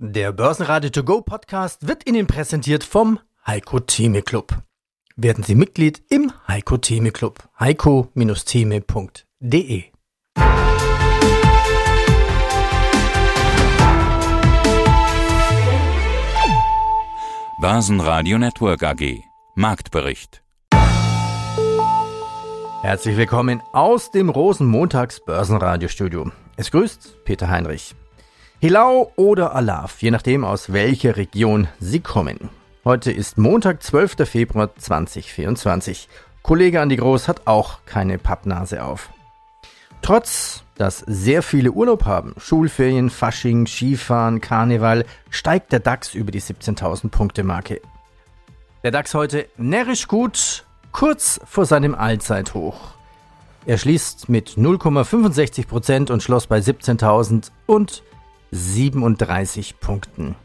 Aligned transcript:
Der 0.00 0.30
Börsenradio 0.30 0.90
To 0.90 1.02
Go 1.02 1.22
Podcast 1.22 1.88
wird 1.88 2.08
Ihnen 2.08 2.28
präsentiert 2.28 2.84
vom 2.84 3.18
Heiko 3.44 3.80
Theme 3.80 4.22
Club. 4.22 4.56
Werden 5.16 5.42
Sie 5.42 5.56
Mitglied 5.56 6.04
im 6.08 6.30
Heiko 6.46 6.76
Theme 6.76 7.10
Club. 7.10 7.40
heiko-theme.de 7.58 9.84
Börsenradio 17.60 18.38
Network 18.38 18.84
AG 18.84 19.24
Marktbericht 19.56 20.44
Herzlich 22.82 23.16
willkommen 23.16 23.60
aus 23.72 24.12
dem 24.12 24.28
Rosenmontags 24.28 25.24
Börsenradiostudio. 25.24 26.30
Es 26.56 26.70
grüßt 26.70 27.24
Peter 27.24 27.48
Heinrich. 27.48 27.96
Hilau 28.60 29.12
oder 29.14 29.54
Alaf, 29.54 30.02
je 30.02 30.10
nachdem 30.10 30.44
aus 30.44 30.72
welcher 30.72 31.16
Region 31.16 31.68
Sie 31.78 32.00
kommen. 32.00 32.48
Heute 32.84 33.12
ist 33.12 33.38
Montag, 33.38 33.84
12. 33.84 34.28
Februar 34.28 34.74
2024. 34.74 36.08
Kollege 36.42 36.80
Andi 36.80 36.96
Groß 36.96 37.28
hat 37.28 37.46
auch 37.46 37.78
keine 37.86 38.18
Pappnase 38.18 38.82
auf. 38.82 39.10
Trotz, 40.02 40.64
dass 40.76 41.04
sehr 41.06 41.44
viele 41.44 41.70
Urlaub 41.70 42.04
haben, 42.04 42.34
Schulferien, 42.36 43.10
Fasching, 43.10 43.68
Skifahren, 43.68 44.40
Karneval, 44.40 45.04
steigt 45.30 45.70
der 45.70 45.78
DAX 45.78 46.14
über 46.14 46.32
die 46.32 46.42
17.000 46.42 47.10
Punkte 47.10 47.44
Marke. 47.44 47.80
Der 48.82 48.90
DAX 48.90 49.14
heute 49.14 49.46
närrisch 49.56 50.08
gut, 50.08 50.64
kurz 50.90 51.40
vor 51.44 51.64
seinem 51.64 51.94
Allzeithoch. 51.94 52.94
Er 53.66 53.78
schließt 53.78 54.28
mit 54.28 54.56
0,65% 54.56 56.10
und 56.10 56.24
schloss 56.24 56.48
bei 56.48 56.58
17.000 56.58 57.52
und 57.66 58.02
37 58.52 59.80
Punkten. 59.80 60.36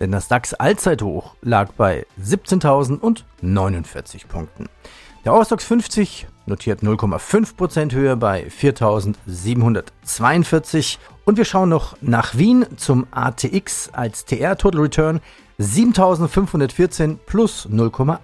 Denn 0.00 0.12
das 0.12 0.28
DAX 0.28 0.54
Allzeithoch 0.54 1.34
lag 1.42 1.72
bei 1.72 2.06
17.049 2.22 4.26
Punkten. 4.26 4.68
Der 5.24 5.32
Eurostox 5.34 5.64
50 5.64 6.26
notiert 6.46 6.82
0,5% 6.82 7.92
höher 7.92 8.16
bei 8.16 8.46
4.742 8.46 10.96
und 11.26 11.36
wir 11.36 11.44
schauen 11.44 11.68
noch 11.68 11.98
nach 12.00 12.38
Wien 12.38 12.64
zum 12.76 13.06
ATX 13.10 13.90
als 13.92 14.24
TR 14.24 14.56
Total 14.56 14.80
Return 14.80 15.20
7.514 15.60 17.18
plus 17.26 17.68
0,8%. 17.70 18.18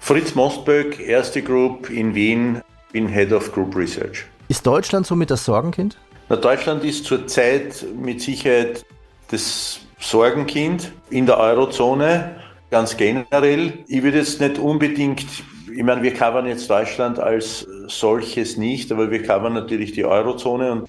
Fritz 0.00 0.34
Mostböck, 0.34 0.98
erste 0.98 1.40
Group 1.40 1.88
in 1.88 2.16
Wien, 2.16 2.62
bin 2.90 3.06
Head 3.06 3.32
of 3.32 3.52
Group 3.52 3.76
Research. 3.76 4.24
Ist 4.48 4.66
Deutschland 4.66 5.06
somit 5.06 5.30
das 5.30 5.44
Sorgenkind? 5.44 5.98
Na, 6.28 6.34
Deutschland 6.34 6.82
ist 6.82 7.04
zurzeit 7.04 7.86
mit 7.94 8.20
Sicherheit 8.20 8.84
das 9.30 9.78
Sorgenkind 10.00 10.90
in 11.08 11.24
der 11.24 11.38
Eurozone, 11.38 12.40
ganz 12.68 12.96
generell. 12.96 13.84
Ich 13.86 14.02
würde 14.02 14.18
jetzt 14.18 14.40
nicht 14.40 14.58
unbedingt, 14.58 15.24
ich 15.72 15.82
meine, 15.84 16.02
wir 16.02 16.12
covern 16.12 16.46
jetzt 16.46 16.68
Deutschland 16.68 17.20
als 17.20 17.64
solches 17.86 18.56
nicht, 18.56 18.90
aber 18.90 19.08
wir 19.12 19.22
covern 19.22 19.52
natürlich 19.52 19.92
die 19.92 20.04
Eurozone 20.04 20.72
und 20.72 20.88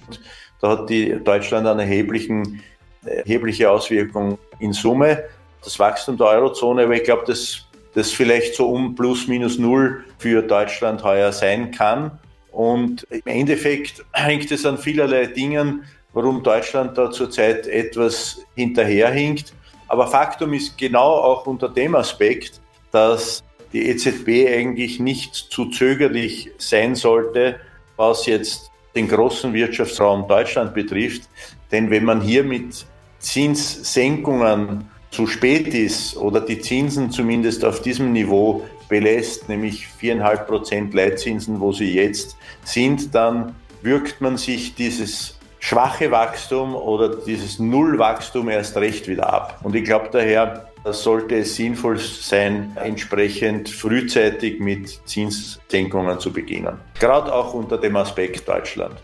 da 0.60 0.70
hat 0.70 0.90
die 0.90 1.22
Deutschland 1.22 1.68
eine 1.68 1.82
erheblichen, 1.82 2.60
erhebliche 3.04 3.70
Auswirkung 3.70 4.38
in 4.58 4.72
Summe. 4.72 5.22
Das 5.62 5.78
Wachstum 5.78 6.16
der 6.16 6.26
Eurozone, 6.26 6.82
aber 6.82 6.94
ich 6.94 7.04
glaube, 7.04 7.22
dass 7.26 7.64
das 7.94 8.10
vielleicht 8.10 8.56
so 8.56 8.68
um 8.68 8.96
plus 8.96 9.28
minus 9.28 9.56
null 9.56 10.04
für 10.18 10.42
Deutschland 10.42 11.04
heuer 11.04 11.30
sein 11.30 11.70
kann. 11.70 12.18
Und 12.58 13.06
im 13.10 13.22
Endeffekt 13.24 14.04
hängt 14.12 14.50
es 14.50 14.66
an 14.66 14.78
vielerlei 14.78 15.26
Dingen, 15.26 15.84
warum 16.12 16.42
Deutschland 16.42 16.98
da 16.98 17.08
zurzeit 17.08 17.68
etwas 17.68 18.44
hinterherhinkt. 18.56 19.54
Aber 19.86 20.08
Faktum 20.08 20.52
ist 20.54 20.76
genau 20.76 21.18
auch 21.18 21.46
unter 21.46 21.68
dem 21.68 21.94
Aspekt, 21.94 22.60
dass 22.90 23.44
die 23.72 23.88
EZB 23.88 24.48
eigentlich 24.48 24.98
nicht 24.98 25.36
zu 25.36 25.66
zögerlich 25.66 26.50
sein 26.58 26.96
sollte, 26.96 27.60
was 27.94 28.26
jetzt 28.26 28.72
den 28.96 29.06
großen 29.06 29.52
Wirtschaftsraum 29.52 30.26
Deutschland 30.26 30.74
betrifft. 30.74 31.28
Denn 31.70 31.90
wenn 31.90 32.02
man 32.02 32.20
hier 32.20 32.42
mit 32.42 32.84
Zinssenkungen 33.20 34.90
zu 35.12 35.28
spät 35.28 35.68
ist 35.68 36.16
oder 36.16 36.40
die 36.40 36.60
Zinsen 36.60 37.12
zumindest 37.12 37.64
auf 37.64 37.82
diesem 37.82 38.12
Niveau 38.12 38.66
belässt, 38.88 39.48
nämlich 39.48 39.86
viereinhalb 39.86 40.46
Prozent 40.46 40.94
Leitzinsen, 40.94 41.60
wo 41.60 41.72
sie 41.72 41.94
jetzt 41.94 42.36
sind, 42.64 43.14
dann 43.14 43.54
wirkt 43.82 44.20
man 44.20 44.36
sich 44.36 44.74
dieses 44.74 45.38
schwache 45.60 46.10
Wachstum 46.10 46.74
oder 46.74 47.16
dieses 47.16 47.58
Nullwachstum 47.58 48.48
erst 48.48 48.76
recht 48.76 49.08
wieder 49.08 49.32
ab. 49.32 49.60
Und 49.62 49.74
ich 49.74 49.84
glaube 49.84 50.08
daher, 50.12 50.68
sollte 50.92 51.36
es 51.36 51.56
sinnvoll 51.56 51.98
sein, 51.98 52.76
entsprechend 52.76 53.68
frühzeitig 53.68 54.60
mit 54.60 55.00
Zinssenkungen 55.06 56.18
zu 56.20 56.32
beginnen. 56.32 56.78
Gerade 56.98 57.32
auch 57.32 57.54
unter 57.54 57.78
dem 57.78 57.96
Aspekt 57.96 58.48
Deutschland. 58.48 58.94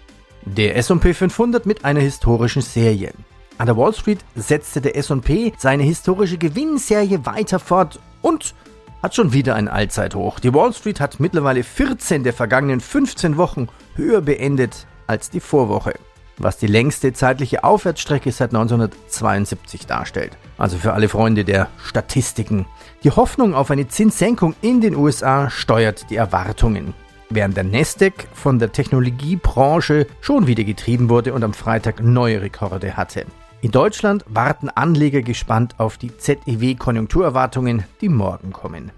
Der 0.45 0.77
S&P 0.77 1.15
500 1.15 1.67
mit 1.67 1.85
einer 1.85 2.01
historischen 2.01 2.63
Serie. 2.63 3.13
An 3.57 3.67
der 3.67 3.77
Wall 3.77 3.95
Street 3.95 4.19
setzte 4.35 4.81
der 4.81 4.97
S&P 4.97 5.53
seine 5.59 5.85
historische 5.85 6.39
Gewinnserie 6.39 7.25
weiter 7.25 7.59
fort 7.59 7.99
und 8.21 8.55
hat 9.05 9.15
schon 9.15 9.35
wieder 9.35 9.55
ein 9.55 9.69
Allzeithoch. 9.69 10.41
Die 10.41 10.55
Wall 10.55 10.73
Street 10.73 10.99
hat 10.99 11.21
mittlerweile 11.21 11.63
14 11.63 12.25
der 12.25 12.33
vergangenen 12.33 12.81
15 12.81 13.37
Wochen 13.37 13.69
höher 13.97 14.23
beendet 14.23 14.87
als 15.07 15.29
die 15.29 15.41
Vorwoche, 15.41 15.93
was 16.39 16.57
die 16.57 16.67
längste 16.67 17.13
zeitliche 17.13 17.65
Aufwärtsstrecke 17.65 18.33
seit 18.33 18.55
1972 18.55 19.85
darstellt. 19.85 20.39
Also 20.57 20.79
für 20.79 20.95
alle 20.95 21.11
Freunde 21.11 21.45
der 21.45 21.69
Statistiken. 21.85 22.65
Die 23.03 23.11
Hoffnung 23.11 23.55
auf 23.55 23.71
eine 23.71 23.89
Zinssenkung 23.89 24.55
in 24.63 24.81
den 24.81 24.97
USA 24.97 25.51
steuert 25.51 26.09
die 26.09 26.17
Erwartungen. 26.17 26.95
Während 27.29 27.59
der 27.59 27.65
Nasdaq 27.65 28.27
von 28.33 28.59
der 28.59 28.73
Technologiebranche 28.73 30.07
schon 30.23 30.47
wieder 30.47 30.65
getrieben 30.65 31.11
wurde 31.11 31.35
und 31.35 31.45
am 31.45 31.53
Freitag 31.53 32.03
neue 32.03 32.41
Rekorde 32.41 32.97
hatte. 32.97 33.27
In 33.65 33.71
Deutschland 33.71 34.27
warten 34.29 34.69
Anleger 34.69 35.23
gespannt 35.23 35.77
auf 35.81 35.97
die 35.97 36.15
ZEW-Konjunkturerwartungen, 36.15 37.85
die 38.03 38.11
morgen 38.11 38.53
kommen. 38.53 38.93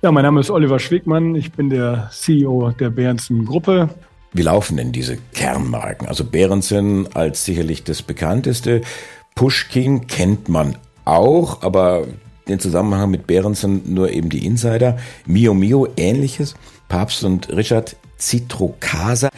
Ja, 0.00 0.10
mein 0.10 0.24
Name 0.24 0.40
ist 0.40 0.48
Oliver 0.48 0.78
Schwegmann. 0.78 1.34
Ich 1.34 1.52
bin 1.52 1.68
der 1.68 2.08
CEO 2.10 2.70
der 2.70 2.88
Behrensen 2.88 3.44
Gruppe. 3.44 3.90
Wie 4.32 4.40
laufen 4.40 4.78
denn 4.78 4.90
diese 4.90 5.18
Kernmarken? 5.34 6.08
Also 6.08 6.24
Behrensen 6.24 7.14
als 7.14 7.44
sicherlich 7.44 7.84
das 7.84 8.00
bekannteste. 8.00 8.80
Pushkin 9.34 10.06
kennt 10.06 10.48
man 10.48 10.78
auch, 11.04 11.62
aber 11.62 12.06
den 12.48 12.58
Zusammenhang 12.58 13.10
mit 13.10 13.26
Behrensen 13.26 13.82
nur 13.92 14.10
eben 14.10 14.30
die 14.30 14.46
Insider. 14.46 14.96
Mio 15.26 15.52
Mio 15.52 15.88
ähnliches. 15.98 16.54
Papst 16.88 17.22
und 17.22 17.50
Richard 17.54 17.96
Citrocasa. 18.16 19.28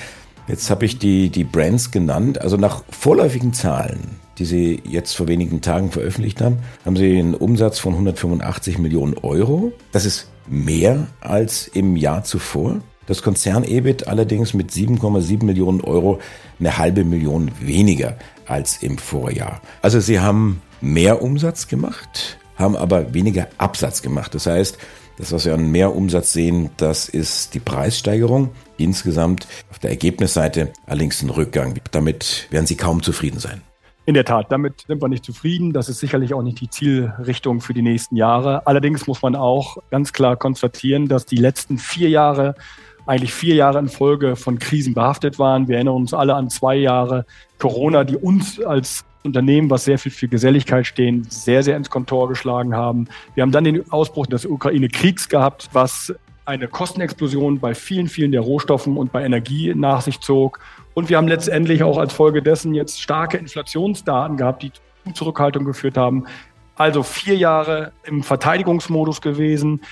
Jetzt 0.49 0.71
habe 0.71 0.85
ich 0.87 0.99
die, 0.99 1.29
die 1.31 1.45
Brands 1.45 1.91
genannt. 1.91 2.41
Also 2.41 2.57
nach 2.57 2.83
vorläufigen 2.91 3.53
Zahlen 3.53 4.19
die 4.39 4.45
sie 4.45 4.83
jetzt 4.89 5.15
vor 5.15 5.29
wenigen 5.29 5.61
Tagen 5.61 5.91
veröffentlicht 5.91 6.41
haben, 6.41 6.59
haben 6.85 6.97
sie 6.97 7.19
einen 7.19 7.35
Umsatz 7.35 7.79
von 7.79 7.93
185 7.95 8.79
Millionen 8.79 9.15
Euro. 9.19 9.73
Das 9.93 10.05
ist 10.05 10.31
mehr 10.47 11.09
als 11.21 11.67
im 11.69 11.97
Jahr 11.97 12.25
zuvor. 12.25 12.81
Das 13.07 13.23
Konzern-EBIT 13.23 14.07
allerdings 14.07 14.55
mit 14.55 14.71
7,7 14.71 15.45
Millionen 15.45 15.81
Euro 15.81 16.21
eine 16.61 16.79
halbe 16.79 17.05
Million 17.05 17.51
weniger 17.61 18.17
als 18.47 18.83
im 18.83 18.99
Vorjahr. 18.99 19.61
Also 19.83 20.01
sie 20.01 20.21
haben 20.21 20.63
mehr 20.81 21.23
Umsatz 21.23 21.69
gemacht, 21.69 22.39
haben 22.57 22.77
aber 22.77 23.15
weniger 23.15 23.49
Absatz 23.57 24.03
gemacht. 24.03 24.35
Das 24.35 24.47
heißt, 24.47 24.79
das, 25.19 25.33
was 25.33 25.45
wir 25.45 25.55
an 25.55 25.71
mehr 25.71 25.95
Umsatz 25.95 26.33
sehen, 26.33 26.71
das 26.77 27.09
ist 27.09 27.55
die 27.55 27.61
Preissteigerung. 27.61 28.51
Insgesamt 28.77 29.49
auf 29.71 29.81
der 29.81 29.91
Ergebnisseite 29.91 30.73
allerdings 30.87 31.23
ein 31.23 31.31
Rückgang. 31.31 31.75
Damit 31.91 32.47
werden 32.51 32.67
Sie 32.67 32.77
kaum 32.77 33.03
zufrieden 33.03 33.41
sein. 33.41 33.61
In 34.06 34.15
der 34.15 34.25
Tat, 34.25 34.47
damit 34.51 34.84
sind 34.87 35.03
wir 35.03 35.09
nicht 35.09 35.25
zufrieden. 35.25 35.73
Das 35.73 35.89
ist 35.89 35.99
sicherlich 35.99 36.32
auch 36.32 36.43
nicht 36.43 36.61
die 36.61 36.70
Zielrichtung 36.70 37.61
für 37.61 37.75
die 37.75 37.82
nächsten 37.82 38.17
Jahre. 38.17 38.67
Allerdings 38.67 39.06
muss 39.06 39.20
man 39.20 39.35
auch 39.35 39.76
ganz 39.91 40.12
klar 40.12 40.37
konstatieren, 40.37 41.09
dass 41.09 41.26
die 41.26 41.37
letzten 41.37 41.79
vier 41.79 42.09
Jahre 42.09 42.55
eigentlich 43.05 43.35
vier 43.35 43.55
Jahre 43.55 43.79
in 43.81 43.88
Folge 43.88 44.37
von 44.37 44.59
Krisen 44.59 44.94
behaftet 44.94 45.38
waren. 45.38 45.67
Wir 45.67 45.76
erinnern 45.76 45.94
uns 45.94 46.15
alle 46.15 46.35
an 46.35 46.49
zwei 46.49 46.76
Jahre 46.76 47.26
Corona, 47.59 48.05
die 48.05 48.17
uns 48.17 48.61
als 48.61 49.05
Unternehmen, 49.29 49.71
was 49.71 49.85
sehr 49.85 49.99
viel 49.99 50.13
für 50.13 50.29
Geselligkeit 50.29 50.87
stehen, 50.87 51.25
sehr, 51.29 51.63
sehr 51.63 51.77
ins 51.77 51.91
Kontor 51.91 52.29
geschlagen 52.29 52.75
haben. 52.75 53.09
Wir 53.35 53.43
haben 53.43 53.53
dann 53.53 53.65
den 53.65 53.91
Ausbruch 53.93 54.27
des 54.27 54.45
Ukraine-Kriegs 54.45 55.29
gehabt, 55.29 55.69
was 55.73 56.15
eine 56.45 56.67
Kostenexplosion 56.67 57.61
bei 57.61 57.75
vielen, 57.75 58.09
vielen 58.09 58.33
der 58.33 58.41
Rohstoffen 58.41 58.97
und 58.97 59.13
bei 59.13 59.23
Energie 59.25 59.75
nach 59.75 60.01
sich 60.01 60.21
zog. 60.21 60.61
Und 60.95 61.11
wir 61.11 61.19
haben 61.19 61.29
letztendlich 61.29 61.83
auch 61.83 61.99
als 61.99 62.13
Folge 62.13 62.43
dessen 62.43 62.75
jetzt 62.75 63.01
starke 63.01 63.37
Inflationsdaten 63.37 64.37
gehabt, 64.37 64.63
die 64.63 64.73
zu 64.73 65.13
Zurückhaltung 65.13 65.65
geführt 65.65 65.97
haben. 65.97 66.25
Also 66.75 67.03
vier 67.03 67.37
Jahre 67.37 67.93
im 68.05 68.23
Verteidigungsmodus 68.23 69.21
gewesen. 69.21 69.83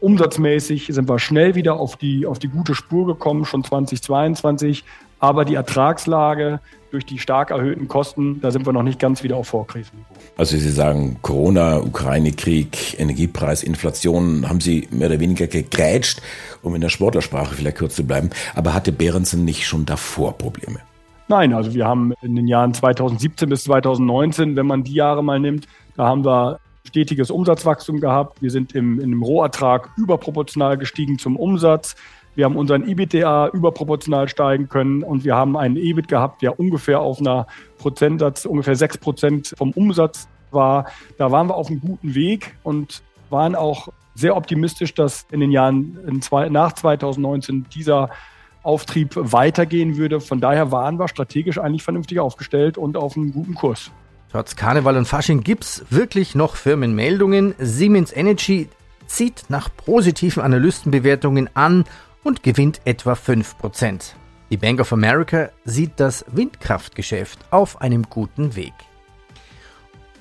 Umsatzmäßig 0.00 0.88
sind 0.90 1.08
wir 1.08 1.18
schnell 1.18 1.54
wieder 1.54 1.74
auf 1.76 1.96
die, 1.96 2.26
auf 2.26 2.38
die 2.38 2.48
gute 2.48 2.74
Spur 2.74 3.06
gekommen, 3.06 3.44
schon 3.44 3.64
2022. 3.64 4.84
Aber 5.24 5.46
die 5.46 5.54
Ertragslage 5.54 6.60
durch 6.90 7.06
die 7.06 7.18
stark 7.18 7.50
erhöhten 7.50 7.88
Kosten, 7.88 8.42
da 8.42 8.50
sind 8.50 8.66
wir 8.66 8.74
noch 8.74 8.82
nicht 8.82 8.98
ganz 8.98 9.22
wieder 9.22 9.38
auf 9.38 9.48
Vorkrisenniveau. 9.48 10.04
Also 10.36 10.58
Sie 10.58 10.68
sagen 10.68 11.16
Corona, 11.22 11.78
Ukraine-Krieg, 11.78 13.00
Energiepreis, 13.00 13.62
Inflation, 13.62 14.46
haben 14.46 14.60
Sie 14.60 14.86
mehr 14.90 15.08
oder 15.08 15.20
weniger 15.20 15.46
gegrätscht, 15.46 16.20
um 16.60 16.74
in 16.74 16.82
der 16.82 16.90
Sportlersprache 16.90 17.54
vielleicht 17.54 17.78
kurz 17.78 17.94
zu 17.94 18.04
bleiben. 18.06 18.28
Aber 18.54 18.74
hatte 18.74 18.92
Behrensen 18.92 19.46
nicht 19.46 19.66
schon 19.66 19.86
davor 19.86 20.36
Probleme? 20.36 20.80
Nein, 21.28 21.54
also 21.54 21.72
wir 21.72 21.86
haben 21.86 22.12
in 22.20 22.36
den 22.36 22.46
Jahren 22.46 22.74
2017 22.74 23.48
bis 23.48 23.64
2019, 23.64 24.56
wenn 24.56 24.66
man 24.66 24.84
die 24.84 24.92
Jahre 24.92 25.24
mal 25.24 25.40
nimmt, 25.40 25.66
da 25.96 26.04
haben 26.04 26.22
wir 26.22 26.60
stetiges 26.86 27.30
Umsatzwachstum 27.30 27.98
gehabt. 27.98 28.42
Wir 28.42 28.50
sind 28.50 28.74
im, 28.74 29.00
in 29.00 29.08
dem 29.08 29.22
Rohertrag 29.22 29.88
überproportional 29.96 30.76
gestiegen 30.76 31.18
zum 31.18 31.36
Umsatz. 31.36 31.96
Wir 32.34 32.46
haben 32.46 32.56
unseren 32.56 32.88
EBITDA 32.88 33.48
überproportional 33.48 34.28
steigen 34.28 34.68
können 34.68 35.02
und 35.02 35.24
wir 35.24 35.36
haben 35.36 35.56
einen 35.56 35.76
EBIT 35.76 36.08
gehabt, 36.08 36.42
der 36.42 36.58
ungefähr 36.58 37.00
auf 37.00 37.20
einer 37.20 37.46
Prozentsatz, 37.78 38.44
ungefähr 38.44 38.74
sechs 38.74 38.98
Prozent 38.98 39.54
vom 39.56 39.70
Umsatz 39.70 40.28
war. 40.50 40.86
Da 41.16 41.30
waren 41.30 41.48
wir 41.48 41.54
auf 41.54 41.68
einem 41.68 41.80
guten 41.80 42.14
Weg 42.14 42.56
und 42.62 43.02
waren 43.30 43.54
auch 43.54 43.88
sehr 44.14 44.36
optimistisch, 44.36 44.94
dass 44.94 45.26
in 45.30 45.40
den 45.40 45.50
Jahren 45.50 45.98
nach 46.50 46.72
2019 46.72 47.66
dieser 47.72 48.10
Auftrieb 48.62 49.10
weitergehen 49.14 49.96
würde. 49.96 50.20
Von 50.20 50.40
daher 50.40 50.72
waren 50.72 50.98
wir 50.98 51.08
strategisch 51.08 51.58
eigentlich 51.58 51.82
vernünftig 51.82 52.18
aufgestellt 52.18 52.78
und 52.78 52.96
auf 52.96 53.16
einem 53.16 53.32
guten 53.32 53.54
Kurs. 53.54 53.90
Trotz 54.32 54.56
Karneval 54.56 54.96
und 54.96 55.06
Fasching 55.06 55.42
gibt's 55.42 55.84
wirklich 55.90 56.34
noch 56.34 56.56
Firmenmeldungen. 56.56 57.54
Siemens 57.58 58.12
Energy 58.14 58.68
zieht 59.06 59.44
nach 59.48 59.68
positiven 59.76 60.42
Analystenbewertungen 60.42 61.50
an 61.54 61.84
und 62.24 62.42
gewinnt 62.42 62.80
etwa 62.84 63.12
5%. 63.12 64.14
Die 64.50 64.56
Bank 64.56 64.80
of 64.80 64.92
America 64.92 65.50
sieht 65.64 65.92
das 66.00 66.24
Windkraftgeschäft 66.28 67.38
auf 67.50 67.80
einem 67.80 68.04
guten 68.10 68.56
Weg. 68.56 68.74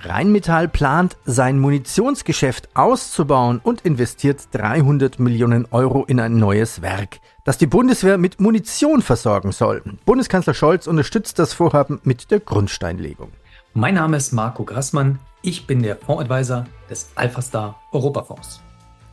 Rheinmetall 0.05 0.67
plant, 0.67 1.15
sein 1.23 1.59
Munitionsgeschäft 1.59 2.69
auszubauen 2.73 3.59
und 3.63 3.81
investiert 3.81 4.41
300 4.51 5.19
Millionen 5.19 5.65
Euro 5.71 6.03
in 6.03 6.19
ein 6.19 6.37
neues 6.37 6.81
Werk, 6.81 7.19
das 7.45 7.57
die 7.57 7.67
Bundeswehr 7.67 8.17
mit 8.17 8.41
Munition 8.41 9.01
versorgen 9.01 9.51
soll. 9.51 9.81
Bundeskanzler 10.05 10.53
Scholz 10.53 10.87
unterstützt 10.87 11.39
das 11.39 11.53
Vorhaben 11.53 12.01
mit 12.03 12.31
der 12.31 12.39
Grundsteinlegung. 12.39 13.31
Mein 13.73 13.95
Name 13.95 14.17
ist 14.17 14.33
Marco 14.33 14.65
Grassmann. 14.65 15.19
Ich 15.41 15.67
bin 15.67 15.83
der 15.83 15.97
Fondsadvisor 15.97 16.65
des 16.89 17.11
Alphastar 17.15 17.81
Europafonds. 17.91 18.62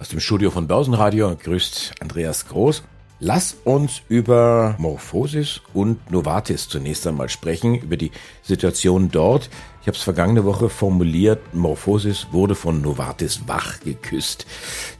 Aus 0.00 0.08
dem 0.08 0.20
Studio 0.20 0.50
von 0.50 0.66
Börsenradio 0.66 1.36
grüßt 1.36 1.96
Andreas 2.00 2.48
Groß. 2.48 2.84
Lass 3.18 3.54
uns 3.64 4.00
über 4.08 4.74
Morphosis 4.78 5.60
und 5.74 6.10
Novartis 6.10 6.70
zunächst 6.70 7.06
einmal 7.06 7.28
sprechen, 7.28 7.74
über 7.74 7.98
die 7.98 8.10
Situation 8.42 9.10
dort. 9.10 9.50
Ich 9.82 9.88
habe 9.88 9.98
es 9.98 10.02
vergangene 10.02 10.46
Woche 10.46 10.70
formuliert, 10.70 11.52
Morphosis 11.52 12.28
wurde 12.32 12.54
von 12.54 12.80
Novartis 12.80 13.42
wach 13.46 13.80
geküsst. 13.80 14.46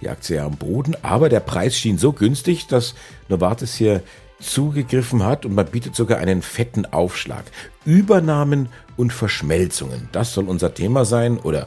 Die 0.03 0.11
Aktie 0.11 0.43
am 0.43 0.57
Boden, 0.57 0.95
aber 1.01 1.31
der 1.31 1.41
Preis 1.41 1.79
schien 1.79 1.97
so 1.97 2.13
günstig, 2.13 2.67
dass 2.67 2.95
Novartis 3.31 3.77
hier 3.77 4.03
zugegriffen 4.39 5.25
hat 5.25 5.47
und 5.47 5.55
man 5.55 5.65
bietet 5.65 5.97
sogar 5.97 6.19
einen 6.19 6.43
fetten 6.43 6.85
Aufschlag. 6.85 7.45
Übernahmen 7.87 8.69
und 8.99 9.15
Verschmelzungen, 9.15 10.11
das 10.13 10.35
soll 10.35 10.47
unser 10.47 10.75
Thema 10.75 11.07
sein 11.07 11.39
oder 11.39 11.67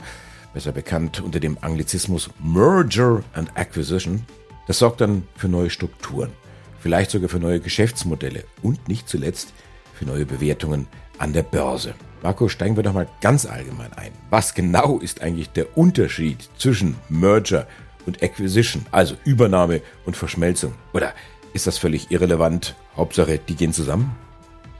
besser 0.53 0.71
bekannt 0.71 1.21
unter 1.21 1.39
dem 1.39 1.57
Anglizismus 1.61 2.29
Merger 2.41 3.23
and 3.33 3.51
Acquisition. 3.55 4.25
Das 4.67 4.79
sorgt 4.79 5.01
dann 5.01 5.27
für 5.35 5.49
neue 5.49 5.69
Strukturen, 5.69 6.31
vielleicht 6.79 7.11
sogar 7.11 7.29
für 7.29 7.39
neue 7.39 7.59
Geschäftsmodelle 7.59 8.43
und 8.61 8.87
nicht 8.87 9.09
zuletzt 9.09 9.53
für 9.93 10.05
neue 10.05 10.25
Bewertungen 10.25 10.87
an 11.17 11.33
der 11.33 11.43
Börse. 11.43 11.95
Marco, 12.21 12.47
steigen 12.47 12.75
wir 12.77 12.83
doch 12.83 12.93
mal 12.93 13.07
ganz 13.19 13.45
allgemein 13.45 13.91
ein. 13.93 14.11
Was 14.29 14.53
genau 14.53 14.99
ist 14.99 15.21
eigentlich 15.21 15.49
der 15.49 15.77
Unterschied 15.77 16.49
zwischen 16.57 16.95
Merger 17.09 17.67
und 18.05 18.23
Acquisition, 18.23 18.85
also 18.91 19.15
Übernahme 19.25 19.81
und 20.05 20.15
Verschmelzung? 20.15 20.73
Oder 20.93 21.13
ist 21.53 21.67
das 21.67 21.77
völlig 21.77 22.11
irrelevant? 22.11 22.75
Hauptsache, 22.95 23.39
die 23.39 23.55
gehen 23.55 23.73
zusammen? 23.73 24.15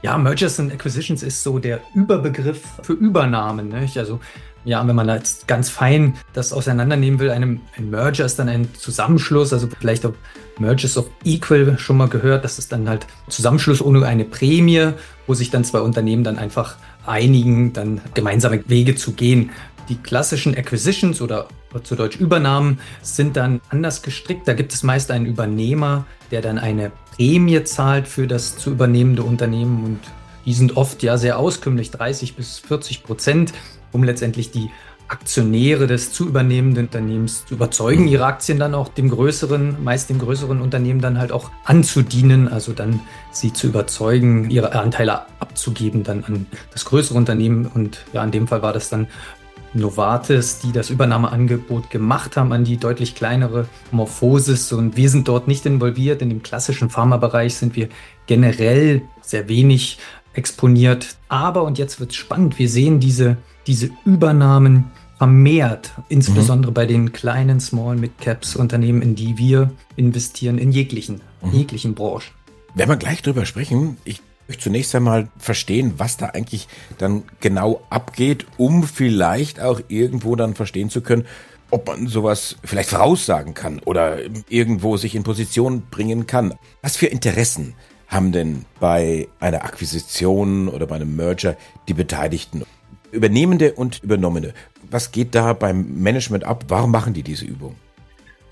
Ja, 0.02 0.18
Mergers 0.18 0.60
and 0.60 0.72
Acquisitions 0.72 1.22
ist 1.22 1.42
so 1.42 1.58
der 1.58 1.80
Überbegriff 1.94 2.62
für 2.82 2.92
Übernahmen. 2.92 3.68
Nicht? 3.68 3.96
Also 3.98 4.20
ja, 4.64 4.86
wenn 4.86 4.96
man 4.96 5.08
jetzt 5.08 5.46
ganz 5.46 5.68
fein 5.68 6.14
das 6.32 6.52
auseinandernehmen 6.52 7.20
will, 7.20 7.30
einem, 7.30 7.60
ein 7.76 7.90
Merger 7.90 8.24
ist 8.24 8.38
dann 8.38 8.48
ein 8.48 8.68
Zusammenschluss, 8.74 9.52
also 9.52 9.68
vielleicht 9.78 10.06
auch 10.06 10.14
Mergers 10.58 10.96
of 10.96 11.10
Equal 11.24 11.78
schon 11.78 11.96
mal 11.96 12.08
gehört, 12.08 12.44
das 12.44 12.58
ist 12.58 12.72
dann 12.72 12.88
halt 12.88 13.06
Zusammenschluss 13.28 13.82
ohne 13.82 14.06
eine 14.06 14.24
Prämie, 14.24 14.92
wo 15.26 15.34
sich 15.34 15.50
dann 15.50 15.64
zwei 15.64 15.80
Unternehmen 15.80 16.24
dann 16.24 16.38
einfach 16.38 16.76
einigen, 17.06 17.72
dann 17.72 18.00
gemeinsame 18.14 18.64
Wege 18.68 18.94
zu 18.94 19.12
gehen. 19.12 19.50
Die 19.88 19.96
klassischen 19.96 20.56
Acquisitions 20.56 21.20
oder 21.20 21.48
zu 21.82 21.94
Deutsch 21.96 22.16
Übernahmen 22.16 22.78
sind 23.02 23.36
dann 23.36 23.60
anders 23.68 24.00
gestrickt. 24.00 24.48
Da 24.48 24.54
gibt 24.54 24.72
es 24.72 24.82
meist 24.82 25.10
einen 25.10 25.26
Übernehmer, 25.26 26.06
der 26.30 26.40
dann 26.40 26.58
eine 26.58 26.90
Prämie 27.16 27.64
zahlt 27.64 28.08
für 28.08 28.26
das 28.26 28.56
zu 28.56 28.70
übernehmende 28.70 29.22
Unternehmen 29.22 29.84
und 29.84 30.00
die 30.46 30.54
sind 30.54 30.76
oft 30.76 31.02
ja 31.02 31.16
sehr 31.16 31.38
auskömmlich, 31.38 31.90
30 31.90 32.36
bis 32.36 32.58
40 32.58 33.02
Prozent 33.02 33.54
um 33.94 34.02
letztendlich 34.04 34.50
die 34.50 34.70
Aktionäre 35.08 35.86
des 35.86 36.12
zu 36.12 36.26
übernehmenden 36.26 36.86
Unternehmens 36.86 37.44
zu 37.46 37.54
überzeugen, 37.54 38.08
ihre 38.08 38.24
Aktien 38.24 38.58
dann 38.58 38.74
auch 38.74 38.88
dem 38.88 39.10
größeren, 39.10 39.82
meist 39.84 40.08
dem 40.08 40.18
größeren 40.18 40.60
Unternehmen 40.60 41.00
dann 41.00 41.18
halt 41.18 41.30
auch 41.30 41.50
anzudienen, 41.64 42.48
also 42.48 42.72
dann 42.72 43.00
sie 43.30 43.52
zu 43.52 43.68
überzeugen, 43.68 44.50
ihre 44.50 44.72
Anteile 44.72 45.22
abzugeben 45.40 46.04
dann 46.04 46.24
an 46.24 46.46
das 46.72 46.86
größere 46.86 47.16
Unternehmen. 47.16 47.66
Und 47.66 48.04
ja, 48.12 48.24
in 48.24 48.30
dem 48.30 48.48
Fall 48.48 48.62
war 48.62 48.72
das 48.72 48.88
dann 48.88 49.06
Novartis, 49.74 50.60
die 50.60 50.72
das 50.72 50.88
Übernahmeangebot 50.88 51.90
gemacht 51.90 52.36
haben 52.36 52.52
an 52.52 52.64
die 52.64 52.78
deutlich 52.78 53.14
kleinere 53.14 53.66
Morphosis. 53.90 54.72
Und 54.72 54.96
wir 54.96 55.10
sind 55.10 55.28
dort 55.28 55.48
nicht 55.48 55.66
involviert. 55.66 56.22
In 56.22 56.30
dem 56.30 56.42
klassischen 56.42 56.90
Pharmabereich 56.90 57.56
sind 57.56 57.76
wir 57.76 57.88
generell 58.26 59.02
sehr 59.20 59.48
wenig 59.48 59.98
exponiert. 60.32 61.16
Aber, 61.28 61.62
und 61.64 61.78
jetzt 61.78 62.00
wird 62.00 62.10
es 62.10 62.16
spannend, 62.16 62.58
wir 62.58 62.68
sehen 62.68 63.00
diese 63.00 63.36
diese 63.66 63.90
Übernahmen 64.04 64.90
vermehrt, 65.18 65.92
insbesondere 66.08 66.70
mhm. 66.72 66.74
bei 66.74 66.86
den 66.86 67.12
kleinen 67.12 67.60
Small 67.60 67.96
Mid 67.96 68.18
Caps 68.18 68.56
Unternehmen, 68.56 69.00
in 69.00 69.14
die 69.14 69.38
wir 69.38 69.70
investieren, 69.96 70.58
in 70.58 70.72
jeglichen, 70.72 71.20
mhm. 71.42 71.52
jeglichen 71.52 71.94
Branchen. 71.94 72.32
Werden 72.74 72.90
wir 72.90 72.96
gleich 72.96 73.22
drüber 73.22 73.46
sprechen. 73.46 73.96
Ich 74.04 74.20
möchte 74.48 74.64
zunächst 74.64 74.94
einmal 74.94 75.28
verstehen, 75.38 75.94
was 75.96 76.16
da 76.16 76.26
eigentlich 76.26 76.68
dann 76.98 77.22
genau 77.40 77.82
abgeht, 77.90 78.46
um 78.56 78.82
vielleicht 78.82 79.60
auch 79.60 79.80
irgendwo 79.88 80.36
dann 80.36 80.54
verstehen 80.54 80.90
zu 80.90 81.00
können, 81.00 81.24
ob 81.70 81.86
man 81.86 82.06
sowas 82.06 82.56
vielleicht 82.62 82.90
voraussagen 82.90 83.54
kann 83.54 83.80
oder 83.84 84.18
irgendwo 84.48 84.96
sich 84.96 85.14
in 85.14 85.22
Position 85.22 85.84
bringen 85.90 86.26
kann. 86.26 86.54
Was 86.82 86.96
für 86.96 87.06
Interessen 87.06 87.74
haben 88.08 88.32
denn 88.32 88.64
bei 88.78 89.28
einer 89.40 89.64
Akquisition 89.64 90.68
oder 90.68 90.86
bei 90.86 90.96
einem 90.96 91.16
Merger 91.16 91.56
die 91.88 91.94
Beteiligten? 91.94 92.64
Übernehmende 93.14 93.72
und 93.72 94.02
Übernommene. 94.02 94.52
Was 94.90 95.12
geht 95.12 95.34
da 95.34 95.52
beim 95.52 96.02
Management 96.02 96.44
ab? 96.44 96.64
Warum 96.68 96.90
machen 96.90 97.14
die 97.14 97.22
diese 97.22 97.44
Übung? 97.44 97.76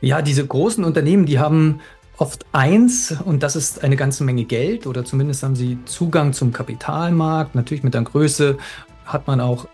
Ja, 0.00 0.23
diese 0.23 0.47
großen 0.47 0.85
Unternehmen, 0.85 1.26
die 1.26 1.38
haben 1.38 1.81
oft 2.16 2.47
eins 2.52 3.14
und 3.25 3.42
das 3.42 3.57
ist 3.57 3.83
eine 3.85 3.97
ganze 3.97 4.25
Menge 4.25 4.45
Geld 4.45 4.87
oder 4.87 5.04
zumindest 5.04 5.42
haben 5.42 5.57
sie 5.57 5.78
Zugang 5.85 6.33
zum 6.33 6.52
Kapitalmarkt. 6.52 7.54
Natürlich 7.54 7.83
mit 7.83 7.95
der 7.95 8.02
Größe 8.02 8.59
hat 9.04 9.26
man 9.26 9.40
auch 9.40 9.66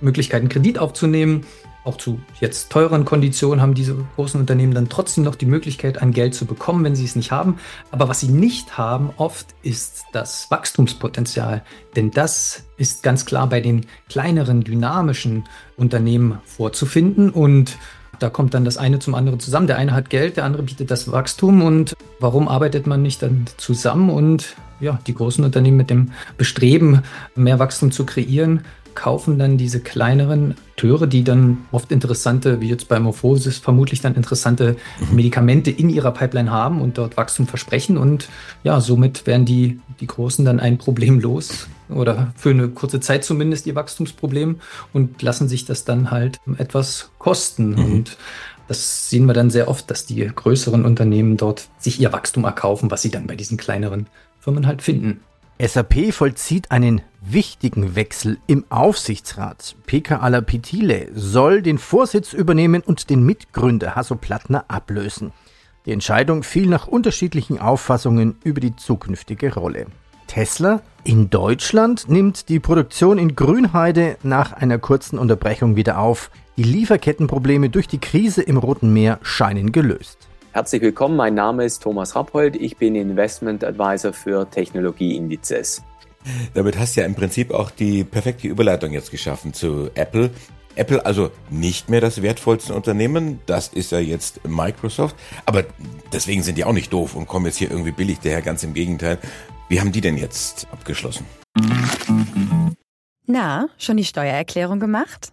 Möglichkeiten, 0.00 0.48
Kredit 0.48 0.78
aufzunehmen 0.78 1.44
auch 1.88 1.96
zu 1.96 2.20
jetzt 2.38 2.70
teuren 2.70 3.04
Konditionen 3.04 3.62
haben 3.62 3.74
diese 3.74 3.96
großen 4.14 4.38
Unternehmen 4.38 4.74
dann 4.74 4.88
trotzdem 4.88 5.24
noch 5.24 5.34
die 5.34 5.46
Möglichkeit, 5.46 6.00
ein 6.00 6.12
Geld 6.12 6.34
zu 6.34 6.44
bekommen, 6.44 6.84
wenn 6.84 6.94
sie 6.94 7.06
es 7.06 7.16
nicht 7.16 7.32
haben. 7.32 7.58
Aber 7.90 8.08
was 8.08 8.20
sie 8.20 8.28
nicht 8.28 8.76
haben 8.76 9.10
oft 9.16 9.46
ist 9.62 10.04
das 10.12 10.50
Wachstumspotenzial. 10.50 11.64
Denn 11.96 12.10
das 12.10 12.64
ist 12.76 13.02
ganz 13.02 13.24
klar 13.24 13.48
bei 13.48 13.60
den 13.60 13.86
kleineren, 14.08 14.62
dynamischen 14.62 15.44
Unternehmen 15.76 16.38
vorzufinden. 16.44 17.30
Und 17.30 17.78
da 18.18 18.28
kommt 18.28 18.52
dann 18.52 18.66
das 18.66 18.76
eine 18.76 18.98
zum 18.98 19.14
anderen 19.14 19.40
zusammen. 19.40 19.66
Der 19.66 19.78
eine 19.78 19.94
hat 19.94 20.10
Geld, 20.10 20.36
der 20.36 20.44
andere 20.44 20.64
bietet 20.64 20.90
das 20.90 21.10
Wachstum. 21.10 21.62
Und 21.62 21.96
warum 22.20 22.48
arbeitet 22.48 22.86
man 22.86 23.00
nicht 23.00 23.22
dann 23.22 23.46
zusammen 23.56 24.10
und 24.10 24.56
ja, 24.80 25.00
die 25.06 25.14
großen 25.14 25.44
Unternehmen 25.44 25.76
mit 25.76 25.90
dem 25.90 26.12
Bestreben, 26.36 27.02
mehr 27.34 27.58
Wachstum 27.58 27.90
zu 27.90 28.06
kreieren, 28.06 28.64
kaufen 28.98 29.38
dann 29.38 29.56
diese 29.56 29.78
kleineren 29.78 30.56
Akteure, 30.72 31.06
die 31.06 31.22
dann 31.22 31.58
oft 31.70 31.92
interessante, 31.92 32.60
wie 32.60 32.68
jetzt 32.68 32.88
bei 32.88 32.98
Morphosis, 32.98 33.58
vermutlich 33.58 34.00
dann 34.00 34.16
interessante 34.16 34.76
mhm. 34.98 35.16
Medikamente 35.16 35.70
in 35.70 35.88
ihrer 35.88 36.10
Pipeline 36.10 36.50
haben 36.50 36.80
und 36.80 36.98
dort 36.98 37.16
Wachstum 37.16 37.46
versprechen. 37.46 37.96
Und 37.96 38.28
ja, 38.64 38.80
somit 38.80 39.26
werden 39.26 39.46
die, 39.46 39.80
die 40.00 40.06
Großen 40.06 40.44
dann 40.44 40.58
ein 40.58 40.78
Problem 40.78 41.20
los 41.20 41.68
oder 41.88 42.32
für 42.36 42.50
eine 42.50 42.68
kurze 42.68 42.98
Zeit 42.98 43.24
zumindest 43.24 43.66
ihr 43.66 43.76
Wachstumsproblem 43.76 44.60
und 44.92 45.22
lassen 45.22 45.48
sich 45.48 45.64
das 45.64 45.84
dann 45.84 46.10
halt 46.10 46.40
etwas 46.58 47.10
kosten. 47.18 47.70
Mhm. 47.70 47.84
Und 47.84 48.16
das 48.66 49.10
sehen 49.10 49.26
wir 49.26 49.34
dann 49.34 49.50
sehr 49.50 49.68
oft, 49.68 49.90
dass 49.90 50.06
die 50.06 50.26
größeren 50.26 50.84
Unternehmen 50.84 51.36
dort 51.36 51.68
sich 51.78 52.00
ihr 52.00 52.12
Wachstum 52.12 52.44
erkaufen, 52.44 52.90
was 52.90 53.02
sie 53.02 53.10
dann 53.10 53.28
bei 53.28 53.36
diesen 53.36 53.58
kleineren 53.58 54.08
Firmen 54.40 54.66
halt 54.66 54.82
finden. 54.82 55.20
SAP 55.60 56.12
vollzieht 56.12 56.70
einen 56.70 57.02
wichtigen 57.20 57.96
Wechsel 57.96 58.38
im 58.46 58.64
Aufsichtsrat. 58.68 59.74
PK 59.86 60.18
Alapitile 60.18 61.08
soll 61.14 61.62
den 61.62 61.78
Vorsitz 61.78 62.32
übernehmen 62.32 62.80
und 62.80 63.10
den 63.10 63.24
Mitgründer 63.24 63.96
Hasso 63.96 64.14
Plattner 64.14 64.66
ablösen. 64.68 65.32
Die 65.84 65.90
Entscheidung 65.90 66.44
fiel 66.44 66.68
nach 66.68 66.86
unterschiedlichen 66.86 67.58
Auffassungen 67.58 68.36
über 68.44 68.60
die 68.60 68.76
zukünftige 68.76 69.52
Rolle. 69.52 69.86
Tesla 70.28 70.80
in 71.02 71.28
Deutschland 71.28 72.08
nimmt 72.08 72.48
die 72.48 72.60
Produktion 72.60 73.18
in 73.18 73.34
Grünheide 73.34 74.16
nach 74.22 74.52
einer 74.52 74.78
kurzen 74.78 75.18
Unterbrechung 75.18 75.74
wieder 75.74 75.98
auf. 75.98 76.30
Die 76.56 76.62
Lieferkettenprobleme 76.62 77.68
durch 77.68 77.88
die 77.88 77.98
Krise 77.98 78.42
im 78.42 78.58
Roten 78.58 78.92
Meer 78.92 79.18
scheinen 79.22 79.72
gelöst. 79.72 80.27
Herzlich 80.58 80.82
willkommen, 80.82 81.14
mein 81.14 81.34
Name 81.34 81.64
ist 81.64 81.84
Thomas 81.84 82.16
Rappold, 82.16 82.56
ich 82.56 82.76
bin 82.76 82.96
Investment 82.96 83.62
Advisor 83.62 84.12
für 84.12 84.50
Technologieindizes. 84.50 85.84
Damit 86.52 86.76
hast 86.76 86.96
du 86.96 87.00
ja 87.00 87.06
im 87.06 87.14
Prinzip 87.14 87.52
auch 87.52 87.70
die 87.70 88.02
perfekte 88.02 88.48
Überleitung 88.48 88.90
jetzt 88.90 89.12
geschaffen 89.12 89.54
zu 89.54 89.88
Apple. 89.94 90.30
Apple 90.74 91.06
also 91.06 91.30
nicht 91.48 91.88
mehr 91.90 92.00
das 92.00 92.22
wertvollste 92.22 92.74
Unternehmen, 92.74 93.38
das 93.46 93.68
ist 93.68 93.92
ja 93.92 94.00
jetzt 94.00 94.48
Microsoft, 94.48 95.14
aber 95.46 95.62
deswegen 96.12 96.42
sind 96.42 96.58
die 96.58 96.64
auch 96.64 96.72
nicht 96.72 96.92
doof 96.92 97.14
und 97.14 97.28
kommen 97.28 97.46
jetzt 97.46 97.58
hier 97.58 97.70
irgendwie 97.70 97.92
billig 97.92 98.18
daher, 98.18 98.42
ganz 98.42 98.64
im 98.64 98.74
Gegenteil. 98.74 99.18
Wie 99.68 99.80
haben 99.80 99.92
die 99.92 100.00
denn 100.00 100.18
jetzt 100.18 100.66
abgeschlossen? 100.72 101.24
Na, 103.26 103.68
schon 103.78 103.96
die 103.96 104.04
Steuererklärung 104.04 104.80
gemacht? 104.80 105.32